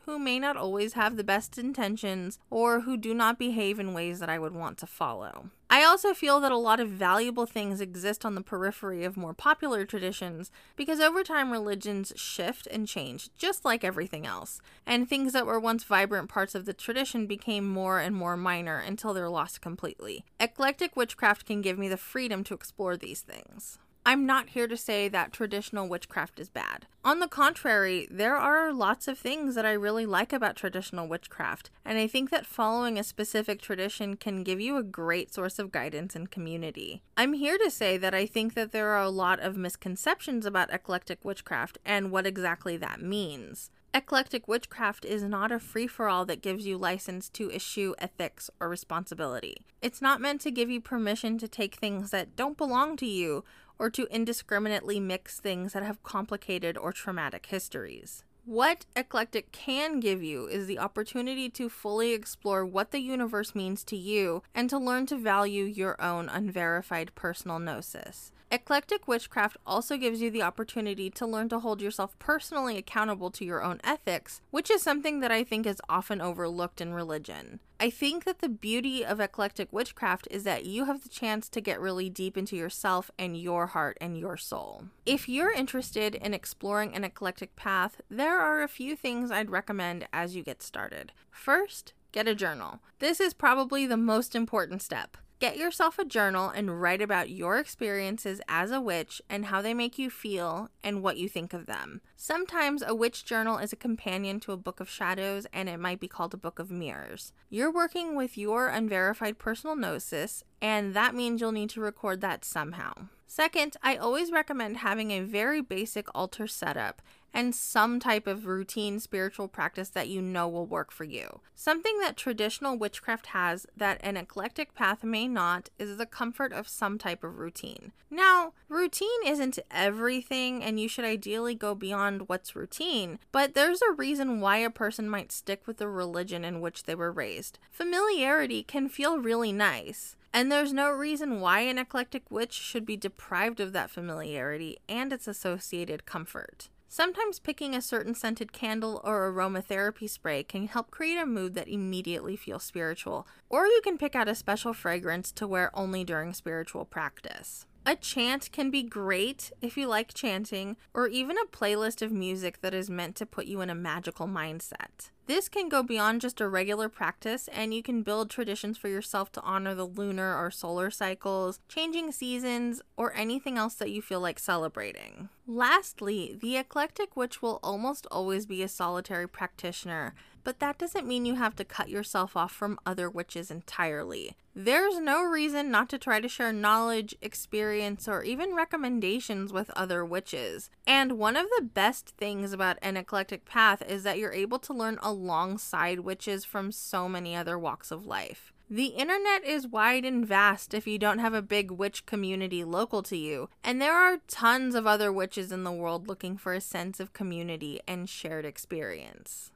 who 0.05 0.17
may 0.17 0.39
not 0.39 0.57
always 0.57 0.93
have 0.93 1.17
the 1.17 1.23
best 1.23 1.57
intentions 1.57 2.39
or 2.49 2.81
who 2.81 2.97
do 2.97 3.13
not 3.13 3.39
behave 3.39 3.79
in 3.79 3.93
ways 3.93 4.19
that 4.19 4.29
I 4.29 4.39
would 4.39 4.53
want 4.53 4.77
to 4.79 4.87
follow. 4.87 5.49
I 5.73 5.85
also 5.85 6.13
feel 6.13 6.41
that 6.41 6.51
a 6.51 6.57
lot 6.57 6.81
of 6.81 6.89
valuable 6.89 7.45
things 7.45 7.79
exist 7.79 8.25
on 8.25 8.35
the 8.35 8.41
periphery 8.41 9.05
of 9.05 9.15
more 9.15 9.33
popular 9.33 9.85
traditions 9.85 10.51
because 10.75 10.99
over 10.99 11.23
time 11.23 11.49
religions 11.49 12.11
shift 12.17 12.67
and 12.67 12.85
change, 12.85 13.29
just 13.37 13.63
like 13.63 13.85
everything 13.85 14.27
else, 14.27 14.59
and 14.85 15.07
things 15.07 15.31
that 15.31 15.45
were 15.45 15.61
once 15.61 15.85
vibrant 15.85 16.27
parts 16.27 16.55
of 16.55 16.65
the 16.65 16.73
tradition 16.73 17.25
became 17.25 17.69
more 17.69 17.99
and 17.99 18.17
more 18.17 18.35
minor 18.35 18.79
until 18.79 19.13
they're 19.13 19.29
lost 19.29 19.61
completely. 19.61 20.25
Eclectic 20.41 20.97
witchcraft 20.97 21.45
can 21.45 21.61
give 21.61 21.77
me 21.77 21.87
the 21.87 21.95
freedom 21.95 22.43
to 22.43 22.53
explore 22.53 22.97
these 22.97 23.21
things. 23.21 23.79
I'm 24.03 24.25
not 24.25 24.49
here 24.49 24.67
to 24.67 24.77
say 24.77 25.07
that 25.09 25.31
traditional 25.31 25.87
witchcraft 25.87 26.39
is 26.39 26.49
bad. 26.49 26.87
On 27.05 27.19
the 27.19 27.27
contrary, 27.27 28.07
there 28.09 28.35
are 28.35 28.73
lots 28.73 29.07
of 29.07 29.17
things 29.17 29.53
that 29.53 29.65
I 29.65 29.73
really 29.73 30.07
like 30.07 30.33
about 30.33 30.55
traditional 30.55 31.07
witchcraft, 31.07 31.69
and 31.85 31.99
I 31.99 32.07
think 32.07 32.31
that 32.31 32.45
following 32.45 32.97
a 32.97 33.03
specific 33.03 33.61
tradition 33.61 34.17
can 34.17 34.43
give 34.43 34.59
you 34.59 34.77
a 34.77 34.83
great 34.83 35.33
source 35.33 35.59
of 35.59 35.71
guidance 35.71 36.15
and 36.15 36.31
community. 36.31 37.03
I'm 37.15 37.33
here 37.33 37.59
to 37.59 37.69
say 37.69 37.97
that 37.97 38.15
I 38.15 38.25
think 38.25 38.55
that 38.55 38.71
there 38.71 38.89
are 38.89 39.03
a 39.03 39.09
lot 39.09 39.39
of 39.39 39.55
misconceptions 39.55 40.47
about 40.47 40.73
eclectic 40.73 41.23
witchcraft 41.23 41.77
and 41.85 42.11
what 42.11 42.25
exactly 42.25 42.77
that 42.77 43.01
means. 43.01 43.69
Eclectic 43.93 44.47
witchcraft 44.47 45.03
is 45.03 45.21
not 45.21 45.51
a 45.51 45.59
free 45.59 45.85
for 45.85 46.07
all 46.07 46.25
that 46.25 46.41
gives 46.41 46.65
you 46.65 46.77
license 46.77 47.27
to 47.29 47.51
eschew 47.51 47.93
ethics 47.99 48.49
or 48.59 48.69
responsibility. 48.69 49.65
It's 49.81 50.01
not 50.01 50.21
meant 50.21 50.39
to 50.41 50.51
give 50.51 50.69
you 50.69 50.79
permission 50.79 51.37
to 51.39 51.47
take 51.47 51.75
things 51.75 52.11
that 52.11 52.37
don't 52.37 52.57
belong 52.57 52.95
to 52.97 53.05
you 53.05 53.43
or 53.81 53.89
to 53.89 54.05
indiscriminately 54.11 54.99
mix 54.99 55.39
things 55.39 55.73
that 55.73 55.81
have 55.81 56.03
complicated 56.03 56.77
or 56.77 56.93
traumatic 56.93 57.47
histories. 57.47 58.23
What 58.45 58.85
Eclectic 58.95 59.51
can 59.51 59.99
give 59.99 60.21
you 60.21 60.45
is 60.45 60.67
the 60.67 60.77
opportunity 60.77 61.49
to 61.49 61.67
fully 61.67 62.13
explore 62.13 62.63
what 62.63 62.91
the 62.91 62.99
universe 62.99 63.55
means 63.55 63.83
to 63.85 63.97
you 63.97 64.43
and 64.53 64.69
to 64.69 64.77
learn 64.77 65.07
to 65.07 65.17
value 65.17 65.63
your 65.63 65.99
own 65.99 66.29
unverified 66.29 67.15
personal 67.15 67.57
gnosis. 67.57 68.31
Eclectic 68.53 69.07
witchcraft 69.07 69.55
also 69.65 69.95
gives 69.95 70.19
you 70.19 70.29
the 70.29 70.41
opportunity 70.41 71.09
to 71.09 71.25
learn 71.25 71.47
to 71.47 71.59
hold 71.59 71.81
yourself 71.81 72.19
personally 72.19 72.77
accountable 72.77 73.31
to 73.31 73.45
your 73.45 73.63
own 73.63 73.79
ethics, 73.81 74.41
which 74.49 74.69
is 74.69 74.81
something 74.81 75.21
that 75.21 75.31
I 75.31 75.45
think 75.45 75.65
is 75.65 75.81
often 75.87 76.19
overlooked 76.19 76.81
in 76.81 76.93
religion. 76.93 77.61
I 77.79 77.89
think 77.89 78.25
that 78.25 78.39
the 78.39 78.49
beauty 78.49 79.05
of 79.05 79.21
eclectic 79.21 79.71
witchcraft 79.71 80.27
is 80.29 80.43
that 80.43 80.65
you 80.65 80.83
have 80.83 81.01
the 81.01 81.07
chance 81.07 81.47
to 81.47 81.61
get 81.61 81.79
really 81.79 82.09
deep 82.09 82.37
into 82.37 82.57
yourself 82.57 83.09
and 83.17 83.37
your 83.37 83.67
heart 83.67 83.97
and 84.01 84.19
your 84.19 84.35
soul. 84.35 84.83
If 85.05 85.29
you're 85.29 85.53
interested 85.53 86.15
in 86.15 86.33
exploring 86.33 86.93
an 86.93 87.05
eclectic 87.05 87.55
path, 87.55 88.01
there 88.09 88.37
are 88.37 88.61
a 88.61 88.67
few 88.67 88.97
things 88.97 89.31
I'd 89.31 89.49
recommend 89.49 90.09
as 90.11 90.35
you 90.35 90.43
get 90.43 90.61
started. 90.61 91.13
First, 91.29 91.93
get 92.11 92.27
a 92.27 92.35
journal. 92.35 92.79
This 92.99 93.21
is 93.21 93.33
probably 93.33 93.87
the 93.87 93.95
most 93.95 94.35
important 94.35 94.81
step. 94.81 95.15
Get 95.41 95.57
yourself 95.57 95.97
a 95.97 96.05
journal 96.05 96.49
and 96.49 96.79
write 96.79 97.01
about 97.01 97.31
your 97.31 97.57
experiences 97.57 98.41
as 98.47 98.69
a 98.69 98.79
witch 98.79 99.23
and 99.27 99.47
how 99.47 99.59
they 99.59 99.73
make 99.73 99.97
you 99.97 100.11
feel 100.11 100.69
and 100.83 101.01
what 101.01 101.17
you 101.17 101.27
think 101.27 101.51
of 101.51 101.65
them. 101.65 102.01
Sometimes 102.15 102.83
a 102.85 102.93
witch 102.93 103.25
journal 103.25 103.57
is 103.57 103.73
a 103.73 103.75
companion 103.75 104.39
to 104.41 104.51
a 104.51 104.57
book 104.57 104.79
of 104.79 104.87
shadows 104.87 105.47
and 105.51 105.67
it 105.67 105.79
might 105.79 105.99
be 105.99 106.07
called 106.07 106.35
a 106.35 106.37
book 106.37 106.59
of 106.59 106.69
mirrors. 106.69 107.33
You're 107.49 107.73
working 107.73 108.15
with 108.15 108.37
your 108.37 108.67
unverified 108.67 109.39
personal 109.39 109.75
gnosis, 109.75 110.43
and 110.61 110.93
that 110.93 111.15
means 111.15 111.41
you'll 111.41 111.51
need 111.51 111.71
to 111.71 111.81
record 111.81 112.21
that 112.21 112.45
somehow. 112.45 112.93
Second, 113.25 113.77
I 113.81 113.95
always 113.95 114.29
recommend 114.29 114.77
having 114.77 115.09
a 115.09 115.21
very 115.21 115.61
basic 115.61 116.05
altar 116.13 116.45
setup 116.45 117.01
and 117.33 117.55
some 117.55 117.99
type 117.99 118.27
of 118.27 118.45
routine 118.45 118.99
spiritual 118.99 119.47
practice 119.47 119.89
that 119.89 120.07
you 120.07 120.21
know 120.21 120.47
will 120.47 120.65
work 120.65 120.91
for 120.91 121.03
you. 121.03 121.41
Something 121.55 121.99
that 121.99 122.17
traditional 122.17 122.77
witchcraft 122.77 123.27
has 123.27 123.65
that 123.75 123.99
an 124.03 124.17
eclectic 124.17 124.73
path 124.73 125.03
may 125.03 125.27
not 125.27 125.69
is 125.77 125.97
the 125.97 126.05
comfort 126.05 126.53
of 126.53 126.67
some 126.67 126.97
type 126.97 127.23
of 127.23 127.37
routine. 127.37 127.91
Now, 128.09 128.53
routine 128.67 129.09
isn't 129.25 129.59
everything, 129.69 130.63
and 130.63 130.79
you 130.79 130.87
should 130.87 131.05
ideally 131.05 131.55
go 131.55 131.75
beyond 131.75 132.27
what's 132.27 132.55
routine, 132.55 133.19
but 133.31 133.53
there's 133.53 133.81
a 133.81 133.93
reason 133.93 134.41
why 134.41 134.57
a 134.57 134.69
person 134.69 135.09
might 135.09 135.31
stick 135.31 135.65
with 135.65 135.77
the 135.77 135.87
religion 135.87 136.43
in 136.43 136.61
which 136.61 136.83
they 136.83 136.95
were 136.95 137.11
raised. 137.11 137.59
Familiarity 137.69 138.63
can 138.63 138.89
feel 138.89 139.19
really 139.19 139.51
nice. 139.51 140.15
And 140.33 140.51
there's 140.51 140.71
no 140.71 140.89
reason 140.89 141.41
why 141.41 141.61
an 141.61 141.77
eclectic 141.77 142.31
witch 142.31 142.53
should 142.53 142.85
be 142.85 142.95
deprived 142.95 143.59
of 143.59 143.73
that 143.73 143.91
familiarity 143.91 144.77
and 144.87 145.11
its 145.11 145.27
associated 145.27 146.05
comfort. 146.05 146.69
Sometimes 146.93 147.39
picking 147.39 147.73
a 147.73 147.81
certain 147.81 148.13
scented 148.13 148.51
candle 148.51 148.99
or 149.05 149.31
aromatherapy 149.31 150.09
spray 150.09 150.43
can 150.43 150.67
help 150.67 150.91
create 150.91 151.15
a 151.15 151.25
mood 151.25 151.55
that 151.55 151.69
immediately 151.69 152.35
feels 152.35 152.63
spiritual, 152.63 153.25
or 153.47 153.65
you 153.65 153.79
can 153.81 153.97
pick 153.97 154.13
out 154.13 154.27
a 154.27 154.35
special 154.35 154.73
fragrance 154.73 155.31
to 155.31 155.47
wear 155.47 155.71
only 155.73 156.03
during 156.03 156.33
spiritual 156.33 156.83
practice. 156.83 157.65
A 157.83 157.95
chant 157.95 158.51
can 158.51 158.69
be 158.69 158.83
great 158.83 159.51
if 159.59 159.75
you 159.75 159.87
like 159.87 160.13
chanting, 160.13 160.77
or 160.93 161.07
even 161.07 161.35
a 161.37 161.47
playlist 161.47 162.03
of 162.03 162.11
music 162.11 162.61
that 162.61 162.75
is 162.75 162.91
meant 162.91 163.15
to 163.15 163.25
put 163.25 163.47
you 163.47 163.59
in 163.61 163.71
a 163.71 163.75
magical 163.75 164.27
mindset. 164.27 165.09
This 165.25 165.49
can 165.49 165.67
go 165.67 165.81
beyond 165.81 166.21
just 166.21 166.39
a 166.41 166.47
regular 166.47 166.89
practice, 166.89 167.47
and 167.47 167.73
you 167.73 167.81
can 167.81 168.03
build 168.03 168.29
traditions 168.29 168.77
for 168.77 168.87
yourself 168.87 169.31
to 169.31 169.41
honor 169.41 169.73
the 169.73 169.87
lunar 169.87 170.37
or 170.37 170.51
solar 170.51 170.91
cycles, 170.91 171.59
changing 171.67 172.11
seasons, 172.11 172.83
or 172.97 173.15
anything 173.15 173.57
else 173.57 173.73
that 173.75 173.89
you 173.89 174.01
feel 174.01 174.19
like 174.19 174.37
celebrating. 174.37 175.29
Lastly, 175.47 176.37
the 176.39 176.57
eclectic 176.57 177.17
witch 177.17 177.41
will 177.41 177.59
almost 177.63 178.05
always 178.11 178.45
be 178.45 178.61
a 178.61 178.67
solitary 178.67 179.27
practitioner, 179.27 180.13
but 180.43 180.59
that 180.59 180.77
doesn't 180.77 181.07
mean 181.07 181.25
you 181.25 181.35
have 181.35 181.55
to 181.55 181.65
cut 181.65 181.89
yourself 181.89 182.35
off 182.35 182.51
from 182.51 182.79
other 182.85 183.09
witches 183.09 183.51
entirely. 183.51 184.35
There's 184.53 184.99
no 184.99 185.23
reason 185.23 185.71
not 185.71 185.87
to 185.89 185.97
try 185.97 186.19
to 186.19 186.27
share 186.27 186.51
knowledge, 186.51 187.15
experience, 187.21 188.07
or 188.07 188.23
even 188.23 188.53
recommendations 188.53 189.53
with 189.53 189.69
other 189.71 190.03
witches. 190.03 190.69
And 190.85 191.13
one 191.13 191.37
of 191.37 191.47
the 191.57 191.63
best 191.63 192.09
things 192.17 192.51
about 192.51 192.77
an 192.81 192.97
eclectic 192.97 193.45
path 193.45 193.81
is 193.87 194.03
that 194.03 194.17
you're 194.17 194.33
able 194.33 194.59
to 194.59 194.73
learn 194.73 194.99
alongside 195.01 196.01
witches 196.01 196.43
from 196.43 196.71
so 196.71 197.07
many 197.07 197.35
other 197.35 197.57
walks 197.57 197.91
of 197.91 198.05
life. 198.05 198.51
The 198.69 198.85
internet 198.85 199.43
is 199.43 199.67
wide 199.67 200.05
and 200.05 200.25
vast 200.25 200.73
if 200.73 200.87
you 200.87 200.97
don't 200.97 201.19
have 201.19 201.33
a 201.33 201.41
big 201.41 201.71
witch 201.71 202.05
community 202.05 202.63
local 202.63 203.03
to 203.03 203.17
you, 203.17 203.49
and 203.65 203.81
there 203.81 203.93
are 203.93 204.21
tons 204.29 204.75
of 204.75 204.87
other 204.87 205.11
witches 205.11 205.51
in 205.51 205.65
the 205.65 205.73
world 205.73 206.07
looking 206.07 206.37
for 206.37 206.53
a 206.53 206.61
sense 206.61 207.01
of 207.01 207.11
community 207.11 207.81
and 207.85 208.07
shared 208.07 208.45
experience. 208.45 209.51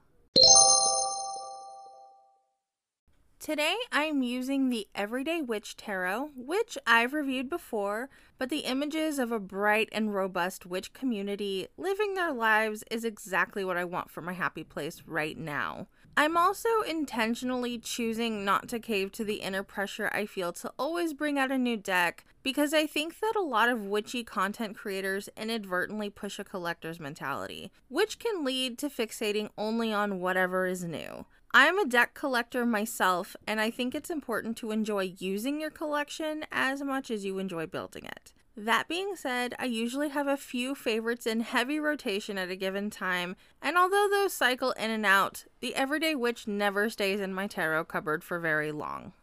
Today 3.45 3.75
I'm 3.91 4.23
using 4.23 4.69
the 4.69 4.87
Everyday 4.95 5.39
Witch 5.39 5.77
Tarot, 5.77 6.31
which 6.35 6.79
I've 6.87 7.13
reviewed 7.13 7.47
before, 7.47 8.09
but 8.39 8.49
the 8.49 8.61
images 8.61 9.19
of 9.19 9.31
a 9.31 9.37
bright 9.37 9.87
and 9.91 10.15
robust 10.15 10.65
witch 10.65 10.93
community 10.93 11.67
living 11.77 12.15
their 12.15 12.33
lives 12.33 12.83
is 12.89 13.05
exactly 13.05 13.63
what 13.63 13.77
I 13.77 13.83
want 13.83 14.09
for 14.09 14.21
my 14.21 14.33
happy 14.33 14.63
place 14.63 15.03
right 15.05 15.37
now. 15.37 15.85
I'm 16.17 16.35
also 16.37 16.81
intentionally 16.89 17.77
choosing 17.77 18.43
not 18.43 18.67
to 18.69 18.79
cave 18.79 19.11
to 19.11 19.23
the 19.23 19.41
inner 19.41 19.61
pressure 19.61 20.09
I 20.11 20.25
feel 20.25 20.51
to 20.53 20.73
always 20.79 21.13
bring 21.13 21.37
out 21.37 21.51
a 21.51 21.57
new 21.59 21.77
deck 21.77 22.25
because 22.41 22.73
I 22.73 22.87
think 22.87 23.19
that 23.19 23.35
a 23.35 23.43
lot 23.43 23.69
of 23.69 23.85
witchy 23.85 24.23
content 24.23 24.75
creators 24.75 25.29
inadvertently 25.37 26.09
push 26.09 26.39
a 26.39 26.43
collector's 26.43 26.99
mentality, 26.99 27.71
which 27.89 28.17
can 28.17 28.43
lead 28.43 28.79
to 28.79 28.89
fixating 28.89 29.49
only 29.55 29.93
on 29.93 30.19
whatever 30.19 30.65
is 30.65 30.83
new. 30.83 31.27
I'm 31.57 31.79
a 31.79 31.85
deck 31.85 32.13
collector 32.15 32.65
myself, 32.65 33.37
and 33.47 33.61
I 33.61 33.71
think 33.71 33.95
it's 33.95 34.09
important 34.09 34.57
to 34.57 34.71
enjoy 34.71 35.13
using 35.19 35.61
your 35.61 35.69
collection 35.69 36.45
as 36.51 36.83
much 36.83 37.09
as 37.09 37.23
you 37.23 37.39
enjoy 37.39 37.65
building 37.65 38.03
it. 38.03 38.33
That 38.57 38.89
being 38.89 39.15
said, 39.15 39.55
I 39.57 39.63
usually 39.63 40.09
have 40.09 40.27
a 40.27 40.35
few 40.35 40.75
favorites 40.75 41.25
in 41.25 41.39
heavy 41.39 41.79
rotation 41.79 42.37
at 42.37 42.49
a 42.49 42.57
given 42.57 42.89
time, 42.89 43.37
and 43.61 43.77
although 43.77 44.09
those 44.11 44.33
cycle 44.33 44.71
in 44.71 44.91
and 44.91 45.05
out, 45.05 45.45
the 45.61 45.73
Everyday 45.75 46.13
Witch 46.13 46.45
never 46.45 46.89
stays 46.89 47.21
in 47.21 47.33
my 47.33 47.47
tarot 47.47 47.85
cupboard 47.85 48.21
for 48.21 48.37
very 48.37 48.73
long. 48.73 49.13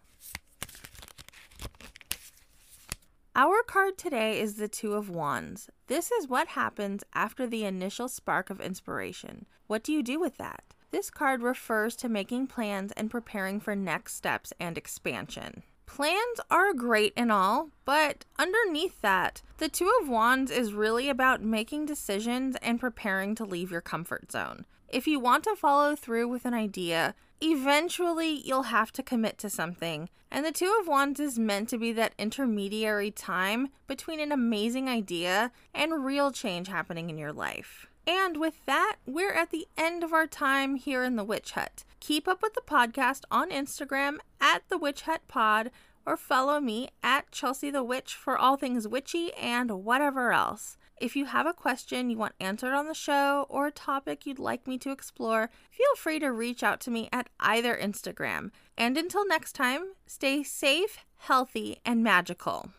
Our 3.37 3.63
card 3.63 3.99
today 3.99 4.41
is 4.41 4.55
the 4.55 4.69
Two 4.69 4.95
of 4.95 5.11
Wands. 5.11 5.69
This 5.87 6.11
is 6.11 6.29
what 6.29 6.49
happens 6.49 7.05
after 7.13 7.47
the 7.47 7.67
initial 7.67 8.09
spark 8.09 8.49
of 8.49 8.59
inspiration. 8.59 9.45
What 9.67 9.85
do 9.85 9.93
you 9.93 10.03
do 10.03 10.19
with 10.19 10.39
that? 10.39 10.72
This 10.93 11.09
card 11.09 11.43
refers 11.43 11.97
to 11.97 12.09
making 12.11 12.49
plans 12.49 12.93
and 12.93 13.11
preparing 13.11 13.61
for 13.61 13.75
next 13.75 14.15
steps 14.15 14.53
and 14.61 14.77
expansion. 14.77 15.63
Plans 15.87 16.39
are 16.51 16.75
great 16.75 17.15
and 17.17 17.33
all, 17.33 17.71
but 17.87 18.27
underneath 18.39 19.01
that, 19.01 19.41
the 19.57 19.71
Two 19.71 19.91
of 20.03 20.11
Wands 20.11 20.51
is 20.51 20.75
really 20.75 21.09
about 21.09 21.43
making 21.43 21.87
decisions 21.87 22.57
and 22.61 22.79
preparing 22.79 23.35
to 23.37 23.45
leave 23.47 23.71
your 23.71 23.81
comfort 23.81 24.31
zone. 24.31 24.67
If 24.87 25.07
you 25.07 25.19
want 25.19 25.45
to 25.45 25.57
follow 25.57 25.97
through 25.97 26.29
with 26.29 26.45
an 26.45 26.53
idea, 26.53 27.15
eventually 27.43 28.31
you'll 28.31 28.65
have 28.65 28.93
to 28.93 29.03
commit 29.03 29.37
to 29.39 29.51
something. 29.51 30.09
And 30.31 30.47
the 30.47 30.53
Two 30.53 30.75
of 30.81 30.87
Wands 30.87 31.21
is 31.21 31.39
meant 31.39 31.69
to 31.71 31.79
be 31.79 31.93
that 31.93 32.15
intermediary 32.19 33.11
time 33.11 33.69
between 33.87 34.21
an 34.21 34.33
amazing 34.33 34.89
idea 34.89 35.53
and 35.75 36.05
real 36.05 36.31
change 36.31 36.69
happening 36.69 37.11
in 37.11 37.19
your 37.19 37.33
life. 37.33 37.87
And 38.07 38.39
with 38.39 38.65
that, 38.67 38.97
we're 39.07 39.33
at 39.33 39.51
the 39.51 39.69
end 39.77 40.03
of 40.03 40.13
our 40.13 40.27
time 40.27 40.77
here 40.77 41.05
in 41.05 41.17
the 41.17 41.25
Witch 41.25 41.53
Hut. 41.53 41.85
Keep 42.01 42.27
up 42.27 42.43
with 42.43 42.55
the 42.55 42.61
podcast 42.61 43.23
on 43.31 43.51
Instagram 43.51 44.19
at 44.41 44.63
the 44.69 44.79
Witch 44.79 45.03
Hut 45.03 45.21
Pod 45.29 45.71
or 46.05 46.17
follow 46.17 46.61
me 46.61 46.89
at 47.03 47.31
Chelsea 47.31 47.71
the 47.71 47.85
Witch 47.85 48.15
for 48.15 48.37
all 48.37 48.57
things 48.57 48.89
witchy 48.89 49.33
and 49.35 49.85
whatever 49.85 50.33
else. 50.33 50.77
If 51.03 51.17
you 51.17 51.25
have 51.25 51.49
a 51.49 51.53
question 51.53 52.11
you 52.11 52.17
want 52.17 52.37
answered 52.39 52.73
on 52.73 52.87
the 52.87 52.95
show 52.95 53.47
or 53.49 53.67
a 53.67 53.73
topic 53.73 54.25
you'd 54.25 54.39
like 54.39 54.69
me 54.69 54.79
to 54.79 54.93
explore, 54.93 55.51
feel 55.69 55.97
free 55.97 56.21
to 56.21 56.31
reach 56.31 56.63
out 56.63 56.79
to 56.83 56.93
me 56.93 57.09
at 57.11 57.29
either 57.41 57.77
Instagram. 57.77 58.53
And 58.79 58.97
until 58.97 59.27
next 59.27 59.55
time, 59.55 59.95
stay 60.07 60.45
safe, 60.45 60.99
healthy, 61.17 61.81
and 61.85 62.05
magical. 62.05 62.71